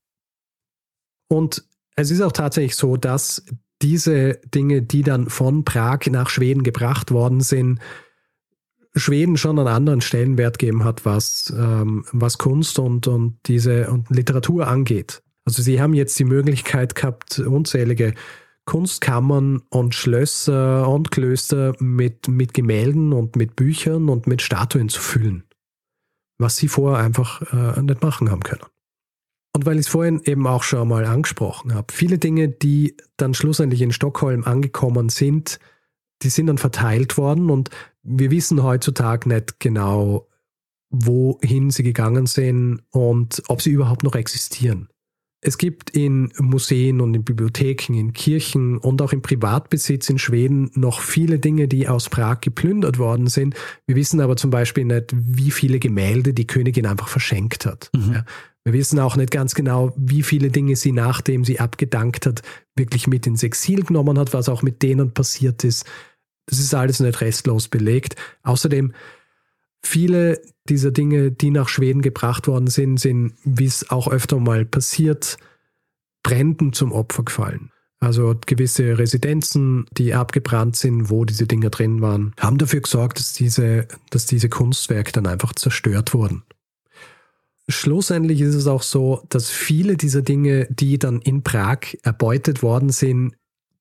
[1.28, 1.64] Und
[1.96, 3.44] es ist auch tatsächlich so, dass
[3.80, 7.80] diese Dinge, die dann von Prag nach Schweden gebracht worden sind,
[8.94, 14.10] Schweden schon einen anderen Stellenwert gegeben hat, was, ähm, was Kunst und, und diese und
[14.10, 15.22] Literatur angeht.
[15.44, 18.14] Also sie haben jetzt die Möglichkeit gehabt, unzählige
[18.64, 25.00] Kunstkammern und Schlösser und Klöster mit, mit Gemälden und mit Büchern und mit Statuen zu
[25.00, 25.44] füllen,
[26.38, 28.62] was sie vorher einfach äh, nicht machen haben können.
[29.54, 33.34] Und weil ich es vorhin eben auch schon mal angesprochen habe, viele Dinge, die dann
[33.34, 35.58] schlussendlich in Stockholm angekommen sind,
[36.22, 37.70] die sind dann verteilt worden und
[38.02, 40.28] wir wissen heutzutage nicht genau,
[40.88, 44.88] wohin sie gegangen sind und ob sie überhaupt noch existieren.
[45.44, 50.70] Es gibt in Museen und in Bibliotheken, in Kirchen und auch im Privatbesitz in Schweden
[50.74, 53.56] noch viele Dinge, die aus Prag geplündert worden sind.
[53.88, 57.90] Wir wissen aber zum Beispiel nicht, wie viele Gemälde die Königin einfach verschenkt hat.
[57.92, 58.12] Mhm.
[58.12, 58.24] Ja.
[58.64, 62.42] Wir wissen auch nicht ganz genau, wie viele Dinge sie, nachdem sie abgedankt hat,
[62.76, 65.84] wirklich mit ins Exil genommen hat, was auch mit denen passiert ist.
[66.46, 68.14] Das ist alles nicht restlos belegt.
[68.44, 68.92] Außerdem
[69.84, 74.64] Viele dieser Dinge, die nach Schweden gebracht worden sind, sind, wie es auch öfter mal
[74.64, 75.38] passiert,
[76.22, 77.70] Bränden zum Opfer gefallen.
[77.98, 83.32] Also gewisse Residenzen, die abgebrannt sind, wo diese Dinge drin waren, haben dafür gesorgt, dass
[83.32, 86.42] diese, dass diese Kunstwerke dann einfach zerstört wurden.
[87.68, 92.90] Schlussendlich ist es auch so, dass viele dieser Dinge, die dann in Prag erbeutet worden
[92.90, 93.36] sind,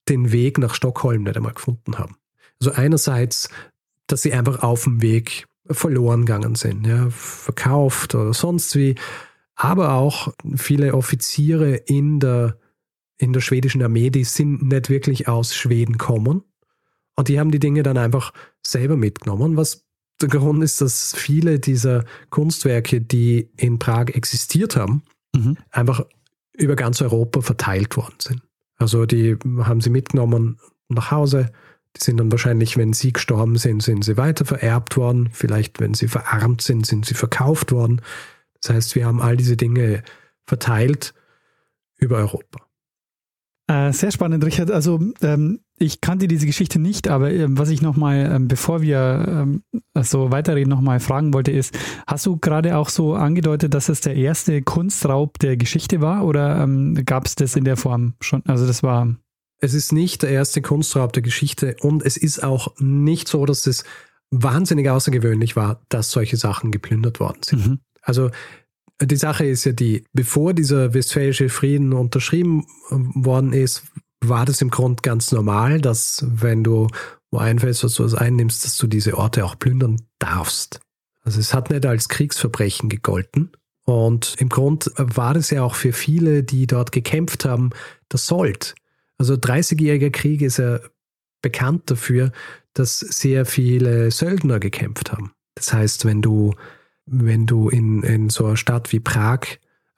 [0.08, 2.16] den Weg nach Stockholm nicht einmal gefunden haben.
[2.60, 3.48] Also einerseits,
[4.06, 8.94] dass sie einfach auf dem Weg verloren gegangen sind, ja, verkauft oder sonst wie.
[9.54, 12.58] Aber auch viele Offiziere in der,
[13.18, 16.42] in der schwedischen Armee, die sind nicht wirklich aus Schweden kommen.
[17.14, 18.32] Und die haben die Dinge dann einfach
[18.66, 19.84] selber mitgenommen, was
[20.20, 25.02] der Grund ist, dass viele dieser Kunstwerke, die in Prag existiert haben,
[25.34, 25.56] mhm.
[25.70, 26.04] einfach
[26.54, 28.42] über ganz Europa verteilt worden sind.
[28.76, 30.58] Also die haben sie mitgenommen
[30.88, 31.50] nach Hause,
[31.96, 35.28] die sind dann wahrscheinlich, wenn sie gestorben sind, sind sie weiter vererbt worden.
[35.32, 38.00] Vielleicht, wenn sie verarmt sind, sind sie verkauft worden.
[38.60, 40.02] Das heißt, wir haben all diese Dinge
[40.46, 41.14] verteilt
[41.98, 42.60] über Europa.
[43.68, 44.70] Äh, sehr spannend, Richard.
[44.70, 49.24] Also ähm, ich kannte diese Geschichte nicht, aber äh, was ich nochmal, äh, bevor wir
[49.28, 49.62] ähm,
[50.00, 54.16] so weiterreden, nochmal fragen wollte, ist, hast du gerade auch so angedeutet, dass es der
[54.16, 58.42] erste Kunstraub der Geschichte war oder ähm, gab es das in der Form schon?
[58.46, 59.14] Also das war
[59.62, 63.66] es ist nicht der erste Kunstraub der Geschichte und es ist auch nicht so, dass
[63.66, 63.84] es
[64.30, 67.66] wahnsinnig außergewöhnlich war, dass solche Sachen geplündert worden sind.
[67.66, 67.78] Mhm.
[68.02, 68.30] Also
[69.00, 73.84] die Sache ist ja die, bevor dieser westfälische Frieden unterschrieben worden ist,
[74.20, 76.88] war das im Grund ganz normal, dass wenn du
[77.30, 80.80] wo einfällst, was du was einnimmst, dass du diese Orte auch plündern darfst.
[81.22, 83.52] Also es hat nicht als Kriegsverbrechen gegolten.
[83.84, 87.70] Und im Grund war es ja auch für viele, die dort gekämpft haben,
[88.08, 88.74] das Sold.
[89.18, 90.80] Also 30-jähriger Krieg ist ja
[91.42, 92.32] bekannt dafür,
[92.74, 95.32] dass sehr viele Söldner gekämpft haben.
[95.54, 96.54] Das heißt, wenn du,
[97.06, 99.40] wenn du in, in so einer Stadt wie Prag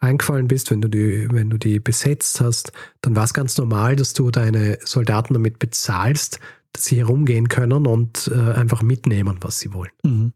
[0.00, 3.96] eingefallen bist, wenn du die, wenn du die besetzt hast, dann war es ganz normal,
[3.96, 6.40] dass du deine Soldaten damit bezahlst,
[6.72, 9.92] dass sie herumgehen können und äh, einfach mitnehmen, was sie wollen.
[10.03, 10.33] Mhm.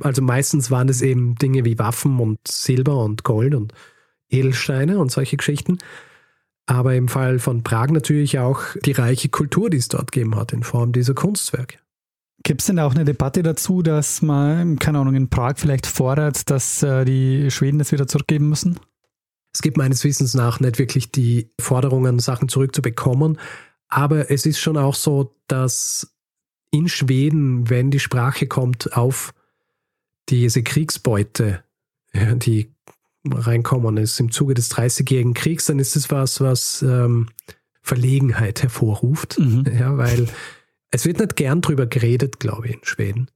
[0.00, 3.74] Also meistens waren es eben Dinge wie Waffen und Silber und Gold und
[4.30, 5.78] Edelsteine und solche Geschichten
[6.66, 10.52] aber im Fall von Prag natürlich auch die reiche Kultur, die es dort gegeben hat,
[10.52, 11.78] in Form dieser Kunstwerke.
[12.44, 16.50] Gibt es denn auch eine Debatte dazu, dass man, keine Ahnung, in Prag vielleicht fordert,
[16.50, 18.80] dass äh, die Schweden das wieder zurückgeben müssen?
[19.54, 23.38] Es gibt meines Wissens nach nicht wirklich die Forderungen, Sachen zurückzubekommen.
[23.88, 26.14] Aber es ist schon auch so, dass
[26.70, 29.34] in Schweden, wenn die Sprache kommt auf
[30.30, 31.62] diese Kriegsbeute,
[32.14, 32.71] die
[33.30, 37.28] reinkommen ist im Zuge des Dreißigjährigen Kriegs, dann ist es was, was ähm,
[37.82, 39.38] Verlegenheit hervorruft.
[39.38, 39.64] Mhm.
[39.78, 40.28] Ja, weil
[40.90, 43.30] es wird nicht gern drüber geredet, glaube ich, in Schweden.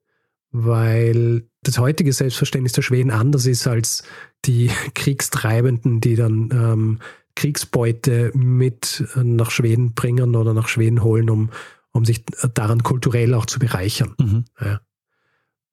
[0.53, 4.03] Weil das heutige Selbstverständnis der Schweden anders ist als
[4.45, 6.99] die Kriegstreibenden, die dann ähm,
[7.35, 11.51] Kriegsbeute mit nach Schweden bringen oder nach Schweden holen, um,
[11.93, 14.15] um sich daran kulturell auch zu bereichern.
[14.19, 14.45] Mhm.
[14.61, 14.81] Ja.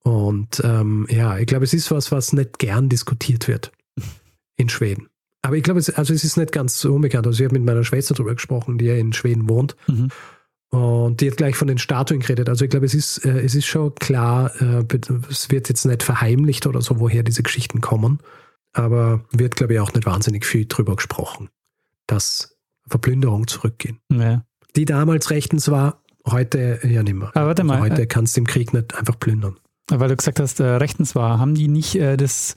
[0.02, 3.72] Und ähm, ja, ich glaube, es ist was, was nicht gern diskutiert wird
[4.56, 5.08] in Schweden.
[5.42, 7.26] Aber ich glaube, es, also es ist nicht ganz so unbekannt.
[7.26, 9.76] Also ich habe mit meiner Schwester darüber gesprochen, die ja in Schweden wohnt.
[9.86, 10.08] Mhm.
[10.70, 12.48] Und die hat gleich von den Statuen geredet.
[12.48, 14.84] Also ich glaube, es ist, äh, es ist schon klar, äh,
[15.30, 18.20] es wird jetzt nicht verheimlicht oder so, woher diese Geschichten kommen.
[18.72, 21.48] Aber wird, glaube ich, auch nicht wahnsinnig viel drüber gesprochen,
[22.06, 22.56] dass
[22.88, 24.00] Verplünderung zurückgehen.
[24.10, 24.44] Ja.
[24.74, 27.30] Die damals rechtens war, heute ja nicht mehr.
[27.34, 27.80] Aber warte also mal.
[27.80, 29.58] Heute kannst du im Krieg nicht einfach plündern.
[29.88, 32.54] Weil du gesagt hast, äh, rechtens war, haben die nicht äh, das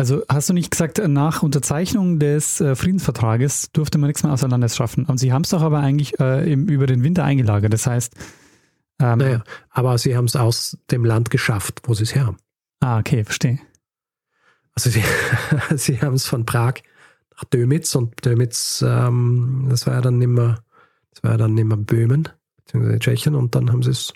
[0.00, 4.48] also hast du nicht gesagt, nach Unterzeichnung des äh, Friedensvertrages durfte man nichts mehr außer
[4.48, 5.04] Landes schaffen.
[5.04, 7.70] Und sie haben es doch aber eigentlich äh, im, über den Winter eingelagert.
[7.70, 8.14] Das heißt.
[8.98, 12.38] Ähm, naja, aber sie haben es aus dem Land geschafft, wo sie es her haben.
[12.80, 13.58] Ah, okay, verstehe.
[14.74, 15.04] Also sie,
[15.76, 16.76] sie haben es von Prag
[17.36, 20.62] nach Dömitz und Dömitz, ähm, das war ja dann nimmer,
[21.12, 22.26] das war ja dann nimmer Böhmen,
[22.56, 24.14] beziehungsweise Tschechien und dann haben sie es,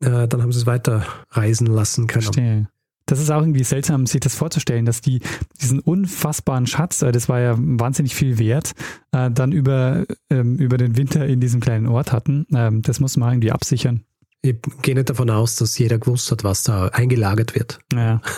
[0.00, 2.22] äh, dann haben sie es weiter reisen lassen können.
[2.24, 2.68] Verstehe.
[3.06, 5.20] Das ist auch irgendwie seltsam, sich das vorzustellen, dass die
[5.60, 8.72] diesen unfassbaren Schatz, äh, das war ja wahnsinnig viel wert,
[9.12, 12.46] äh, dann über, ähm, über den Winter in diesem kleinen Ort hatten.
[12.54, 14.04] Ähm, das muss man irgendwie absichern.
[14.42, 17.78] Ich gehe nicht davon aus, dass jeder gewusst hat, was da eingelagert wird.
[17.92, 18.20] Ja.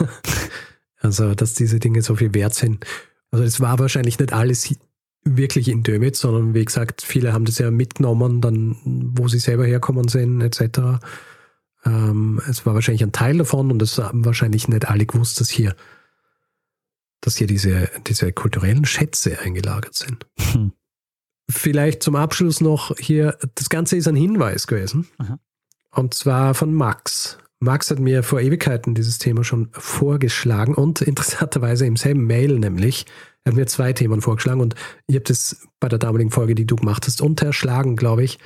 [1.01, 2.87] Also, dass diese Dinge so viel wert sind.
[3.31, 4.75] Also, es war wahrscheinlich nicht alles
[5.25, 9.67] wirklich in Dömitz, sondern wie gesagt, viele haben das ja mitgenommen, dann, wo sie selber
[9.67, 11.01] herkommen sind, etc.
[11.85, 15.51] Ähm, es war wahrscheinlich ein Teil davon und es haben wahrscheinlich nicht alle gewusst, dass
[15.51, 15.75] hier,
[17.21, 20.27] dass hier diese, diese kulturellen Schätze eingelagert sind.
[20.53, 20.73] Hm.
[21.51, 25.07] Vielleicht zum Abschluss noch hier, das Ganze ist ein Hinweis gewesen.
[25.19, 25.39] Aha.
[25.91, 27.39] Und zwar von Max.
[27.61, 33.07] Max hat mir vor Ewigkeiten dieses Thema schon vorgeschlagen und interessanterweise im selben Mail nämlich.
[33.45, 34.75] Er hat mir zwei Themen vorgeschlagen und
[35.07, 38.39] ich habe das bei der damaligen Folge, die du gemacht hast, unterschlagen, glaube ich,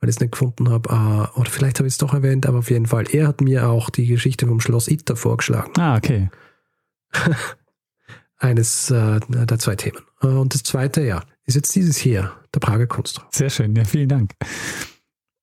[0.00, 0.90] weil ich es nicht gefunden habe.
[0.90, 3.04] Ah, oder vielleicht habe ich es doch erwähnt, aber auf jeden Fall.
[3.12, 5.72] Er hat mir auch die Geschichte vom Schloss Itter vorgeschlagen.
[5.78, 6.30] Ah, okay.
[8.38, 9.98] Eines äh, der zwei Themen.
[10.22, 13.28] Äh, Und das zweite, ja, ist jetzt dieses hier, der Prager Kunstraum.
[13.30, 13.76] Sehr schön.
[13.76, 14.32] Ja, vielen Dank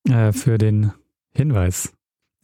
[0.08, 0.92] äh, für den
[1.32, 1.92] Hinweis.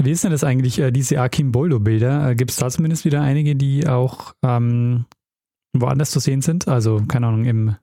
[0.01, 2.31] Wie ist denn das eigentlich, äh, diese Akim-Boldo-Bilder?
[2.31, 5.07] Äh, Gibt es da zumindest wieder einige, die auch ähm,
[5.73, 6.69] woanders zu sehen sind?
[6.69, 7.77] Also, keine Ahnung, im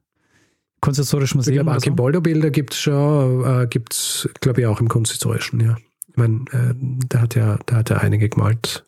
[0.82, 1.84] Kunsthistorischen Ich Museum glaube, oder so?
[1.86, 5.78] Archimboldo-Bilder gibt es schon, äh, gibt es, glaube ich, auch im Kunsthistorischen, ja.
[6.08, 8.86] Ich meine, äh, der hat ja, der hat ja einige gemalt.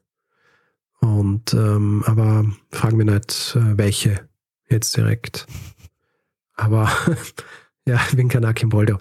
[1.00, 4.28] Und ähm, aber fragen wir nicht, äh, welche
[4.70, 5.48] jetzt direkt.
[6.56, 6.90] Aber
[7.88, 8.98] ja, ich bin kein Archimboldo.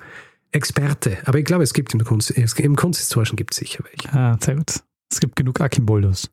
[0.53, 1.17] Experte.
[1.25, 4.13] Aber ich glaube, es gibt im, Kunst, im Kunsthistorischen gibt es sicher welche.
[4.13, 4.83] Ah, sehr gut.
[5.11, 6.31] Es gibt genug Akimboldos.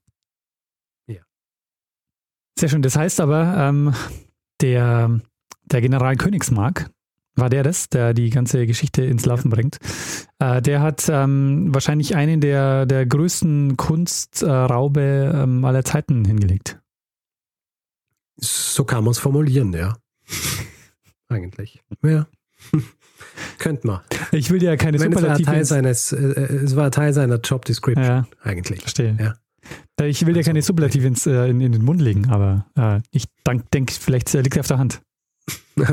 [1.07, 1.21] Ja.
[2.57, 2.81] Sehr schön.
[2.81, 3.93] Das heißt aber, ähm,
[4.61, 5.21] der,
[5.71, 6.89] der General Königsmark,
[7.35, 9.77] war der das, der die ganze Geschichte ins Laufen bringt,
[10.39, 16.79] äh, der hat ähm, wahrscheinlich einen der, der größten Kunstraube ähm, aller Zeiten hingelegt.
[18.41, 19.97] So kann man es formulieren, ja.
[21.29, 21.81] Eigentlich.
[22.03, 22.27] Ja.
[23.57, 23.99] Könnte man.
[24.31, 26.91] Ich will dir ja keine Ich meine, es war Superlative Teil seines, äh, es war
[26.91, 28.27] Teil seiner Job Description, Ja.
[28.41, 28.81] eigentlich.
[28.81, 29.17] Verstehe.
[29.19, 29.35] Ja.
[29.99, 32.65] Äh, Ich will dir Also- keine Superlative ins, äh, in, in den Mund legen, aber
[32.77, 33.25] äh, ich
[33.73, 35.01] denke, vielleicht äh, liegt er auf der Hand.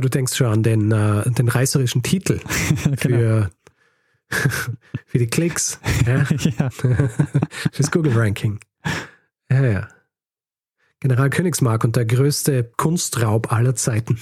[0.01, 2.41] Du denkst schon an den, äh, den reißerischen Titel
[3.01, 3.17] genau.
[3.19, 3.51] für,
[5.07, 6.25] für die Klicks, ja?
[6.59, 6.71] ja.
[7.73, 8.59] fürs Google-Ranking.
[9.51, 9.89] Ja, ja.
[11.01, 14.19] General Königsmark und der größte Kunstraub aller Zeiten.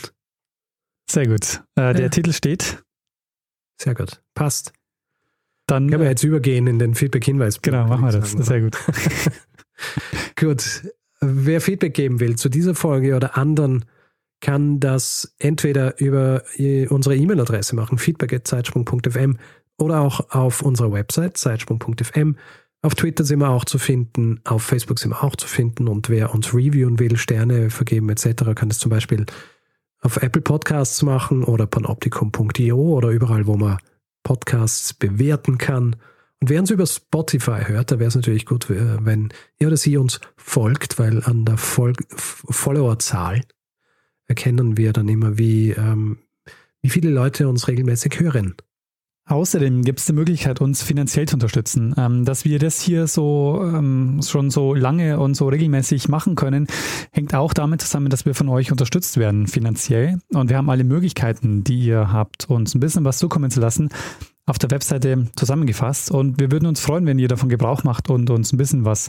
[1.09, 1.63] Sehr gut.
[1.77, 2.09] Äh, der Ja.
[2.09, 2.83] Titel steht.
[3.81, 4.21] Sehr gut.
[4.35, 4.73] Passt.
[5.67, 7.63] Dann Können wir jetzt übergehen in den Feedback-Hinweis.
[7.63, 8.33] genau, machen wir das.
[8.33, 8.77] sagen, Sehr gut.
[10.37, 10.83] Gut.
[11.21, 13.87] Wer Feedback geben will zu dieser Folge oder anderen,
[14.41, 19.39] kann das entweder über äh, unsere E-Mail-Adresse machen, feedback.zeitsprung.fm
[19.79, 22.37] oder auch auf unserer Website, zeitsprung.fm.
[22.83, 26.11] Auf Twitter sind wir auch zu finden, auf Facebook sind wir auch zu finden und
[26.11, 29.25] wer uns reviewen will, Sterne vergeben etc., kann das zum Beispiel
[30.03, 33.79] auf Apple Podcasts machen oder panoptikum.io oder überall, wo man
[34.23, 35.97] Podcasts bewerten kann.
[36.41, 39.79] Und wer uns über Spotify hört, da wäre es natürlich gut, äh, wenn er oder
[39.79, 43.41] sie uns folgt, weil an der Fol Followerzahl
[44.27, 46.19] erkennen wir dann immer, wie, ähm,
[46.83, 48.55] wie viele Leute uns regelmäßig hören.
[49.27, 51.95] Außerdem gibt es die Möglichkeit, uns finanziell zu unterstützen.
[51.97, 56.67] Ähm, dass wir das hier so ähm, schon so lange und so regelmäßig machen können,
[57.11, 60.19] hängt auch damit zusammen, dass wir von euch unterstützt werden finanziell.
[60.35, 63.89] Und wir haben alle Möglichkeiten, die ihr habt, uns ein bisschen was zukommen zu lassen,
[64.45, 66.11] auf der Webseite zusammengefasst.
[66.11, 69.09] Und wir würden uns freuen, wenn ihr davon Gebrauch macht und uns ein bisschen was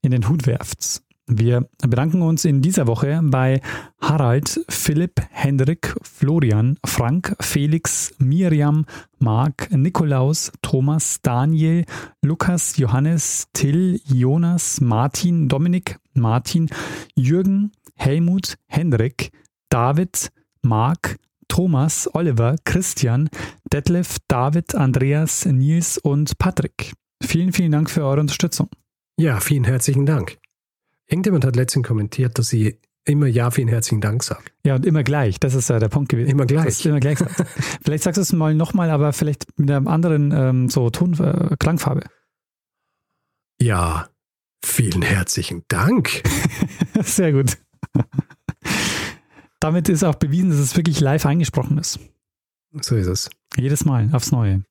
[0.00, 1.02] in den Hut werft.
[1.32, 3.60] Wir bedanken uns in dieser Woche bei
[4.00, 8.84] Harald, Philipp, Hendrik, Florian, Frank, Felix, Miriam,
[9.20, 11.84] Marc, Nikolaus, Thomas, Daniel,
[12.20, 16.68] Lukas, Johannes, Till, Jonas, Martin, Dominik, Martin,
[17.14, 19.30] Jürgen, Helmut, Hendrik,
[19.68, 21.16] David, Marc,
[21.46, 23.30] Thomas, Oliver, Christian,
[23.72, 26.92] Detlef, David, Andreas, Nils und Patrick.
[27.22, 28.68] Vielen, vielen Dank für eure Unterstützung.
[29.16, 30.39] Ja, vielen herzlichen Dank.
[31.10, 34.52] Irgendjemand hat letztens kommentiert, dass sie immer Ja, vielen herzlichen Dank sagt.
[34.64, 35.40] Ja, und immer gleich.
[35.40, 36.30] Das ist ja der Punkt gewesen.
[36.30, 36.86] Immer gleich.
[36.86, 37.44] Immer gleich sagt.
[37.84, 41.56] vielleicht sagst du es mal nochmal, aber vielleicht mit einer anderen ähm, so Ton, äh,
[41.58, 42.04] Klangfarbe.
[43.60, 44.08] Ja,
[44.64, 46.22] vielen herzlichen Dank.
[47.02, 47.58] Sehr gut.
[49.58, 51.98] Damit ist auch bewiesen, dass es wirklich live eingesprochen ist.
[52.80, 53.30] So ist es.
[53.56, 54.62] Jedes Mal aufs Neue.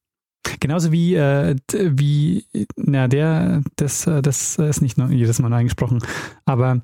[0.60, 6.00] Genauso wie, äh, wie, na, der, das, äh, das ist nicht nur jedes Mal eingesprochen,
[6.46, 6.82] aber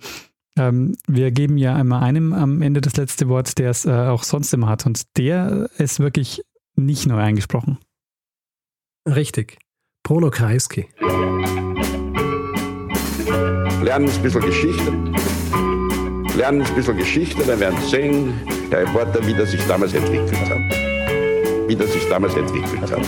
[0.57, 4.23] Ähm, wir geben ja einmal einem am Ende das letzte Wort, der es äh, auch
[4.23, 4.85] sonst immer hat.
[4.85, 6.43] Und der ist wirklich
[6.75, 7.77] nicht neu eingesprochen.
[9.05, 9.57] Richtig.
[10.03, 10.87] Bruno Kreisky.
[13.83, 14.91] Lernen ein bisschen Geschichte.
[16.37, 18.33] Lernen ein bisschen Geschichte, dann werden Sie sehen,
[18.71, 20.74] der Reporter, wie das sich damals entwickelt hat.
[21.67, 23.01] Wie das sich damals entwickelt hat.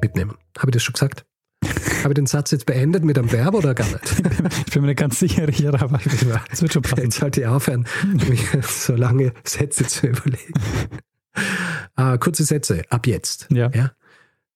[0.00, 0.36] Mitnehmen.
[0.58, 1.24] Habe ich das schon gesagt?
[2.02, 4.00] Habe ich den Satz jetzt beendet mit einem Verb oder gar nicht?
[4.66, 6.00] Ich bin mir nicht ganz sicher hier, aber
[6.50, 7.02] es wird schon passen.
[7.02, 7.86] Jetzt sollte ich aufhören,
[8.28, 10.54] mich so lange Sätze zu überlegen.
[11.94, 13.48] Ah, kurze Sätze, ab jetzt.
[13.50, 13.70] Ja.
[13.74, 13.92] ja.